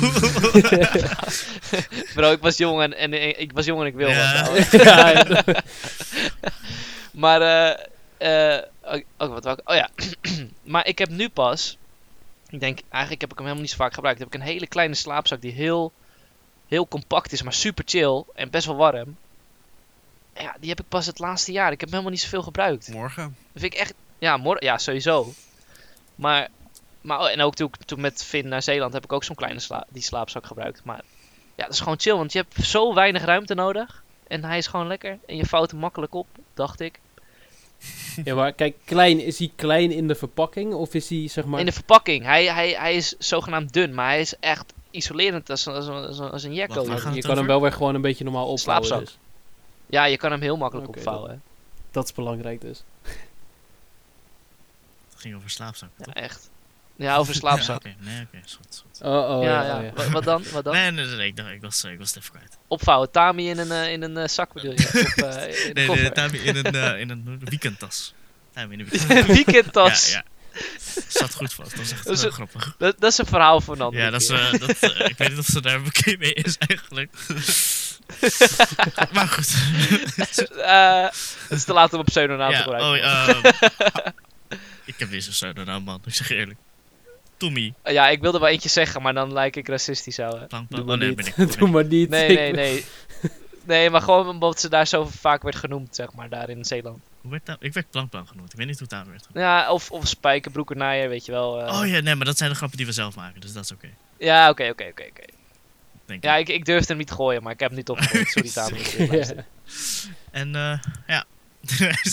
[2.16, 4.50] Bro, ik was jong en, en, en- ik was jong en ik wil Ja.
[4.72, 5.44] ja, ja.
[7.12, 9.70] Maar, eh, eh, oh, oh, wat wou ik?
[9.70, 9.90] Oh ja.
[10.74, 11.78] maar ik heb nu pas,
[12.50, 14.20] ik denk, eigenlijk heb ik hem helemaal niet zo vaak gebruikt.
[14.20, 15.92] Heb ik een hele kleine slaapzak die heel,
[16.68, 19.18] heel compact is, maar super chill en best wel warm.
[20.40, 21.72] Ja, die heb ik pas het laatste jaar.
[21.72, 22.90] Ik heb hem helemaal niet zoveel gebruikt.
[22.94, 23.24] Morgen.
[23.54, 25.34] Dat vind ik echt, ja, morgen, ja, sowieso.
[26.16, 26.48] Maar,
[27.02, 29.36] maar oh, en ook toen, ik- toen met Finn naar Zeeland heb ik ook zo'n
[29.36, 30.82] kleine sla die slaapzak gebruikt.
[30.84, 31.02] Maar
[31.56, 34.04] Ja, dat is gewoon chill, want je hebt zo weinig ruimte nodig.
[34.28, 35.18] En hij is gewoon lekker.
[35.26, 37.00] En je vouwt hem makkelijk op, dacht ik.
[38.24, 41.60] Ja, maar kijk, klein, is hij klein in de verpakking of is hij zeg maar...
[41.60, 42.24] In de verpakking.
[42.26, 45.94] Hij, hij, hij is zogenaamd dun, maar hij is echt isolerend als, een- als, een-
[46.06, 46.74] als, een- als een jekko.
[47.16, 48.88] Je kan hem wel weer gewoon een beetje normaal opvouwen.
[48.88, 49.08] Slaapzak.
[49.08, 49.18] Dus.
[49.90, 51.42] Ja, je kan hem heel makkelijk opvouwen.
[51.92, 52.84] Dat is belangrijk dus.
[55.10, 55.90] Het ging over slaapzak.
[55.98, 56.14] Ja, toch?
[56.14, 56.50] echt.
[56.96, 57.84] Ja, over slaapzak.
[57.88, 59.02] Ja, nee, oké, goed, goed.
[59.02, 59.78] Oh, oh ja, ja, ja.
[59.78, 59.92] oh, ja.
[59.94, 60.44] Wat, wat dan?
[60.52, 60.74] Wat dan?
[60.74, 62.58] Nee, nee, nee, nee, ik, dacht, ik, was, ik was het even kwijt.
[62.68, 63.12] Opvouwen.
[63.12, 64.78] Tami in een, eh, in een zak bedoel je?
[65.04, 68.14] Of eh, in de Nee, Tami in een, eh, in een weekendtas.
[68.54, 69.28] Tami in een weekendtas.
[69.28, 70.12] Een weekendtas.
[70.12, 70.24] Ja, ja.
[71.08, 72.76] Zat goed vast, dat is echt Dat is heel een- grappig.
[72.78, 75.18] Dat, dat is een verhaal voor een andere Ja, dat is, eh, dat, eh, ik
[75.18, 77.12] weet niet of ze daar bekend mee is eigenlijk.
[79.14, 79.56] maar goed.
[80.62, 81.04] Eh,
[81.48, 82.90] het is te laat om een pseudonaam te ja, gebruiken.
[82.90, 83.46] oh, ehm,
[84.86, 86.02] ik heb weer zo'n pseudonaam, man.
[86.06, 86.58] Ik zeg eerlijk.
[87.38, 87.74] Tommy.
[87.84, 90.28] Ja, ik wilde wel eentje zeggen, maar dan lijk ik racistisch hè.
[90.30, 90.40] Doe
[90.80, 91.16] Oh nee, niet.
[91.16, 91.36] ben ik.
[91.36, 92.10] ben Doe maar niet.
[92.10, 92.86] Nee, nee, nee.
[93.64, 97.04] Nee, maar gewoon omdat ze daar zo vaak werd genoemd, zeg maar, daar in Zeeland.
[97.28, 97.58] Hoe werd dat?
[97.60, 98.52] Ik werd plankplank genoemd.
[98.52, 99.46] Ik weet niet hoe het daar werd genoemd.
[99.46, 101.62] Ja, of, of spijkerbroeken naaien, weet je wel.
[101.62, 101.80] eh.
[101.80, 103.72] Oh ja, nee, maar dat zijn de grappen die we zelf maken, dus dat is
[103.72, 103.90] oké.
[104.18, 105.04] Ja, oké, oké, oké.
[105.10, 105.24] oké.
[106.22, 106.48] Ja, ik.
[106.50, 108.50] ik, durfde hem niet te gooien, maar ik heb hem niet opgegooid.
[108.52, 109.46] Sorry, luistert.
[110.32, 111.26] En eh ja.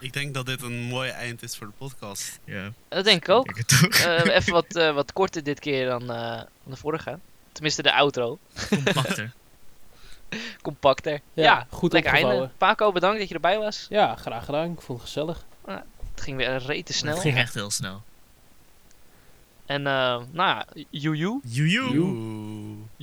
[0.00, 2.38] Ik denk dat dit een mooi eind is voor de podcast.
[2.44, 3.48] ja, Dat denk ik ook.
[3.50, 3.94] ik het ook.
[3.94, 7.18] Eh, even wat, eh, wat korter dit keer dan, eh, dan de vorige.
[7.52, 8.38] Tenminste, de outro.
[8.68, 9.32] Compacter.
[10.62, 11.20] Compacter.
[11.32, 12.50] Ja, Ja, goed lekker einde.
[12.58, 13.86] Paco, bedankt dat je erbij was.
[13.88, 14.72] Ja, graag gedaan.
[14.72, 15.44] Ik vond het gezellig.
[16.14, 17.12] Het ging weer rete snel.
[17.12, 18.02] Het ging echt heel snel.
[19.66, 21.40] En, eh, nou ja, joejoe.
[21.44, 22.76] Joejoe.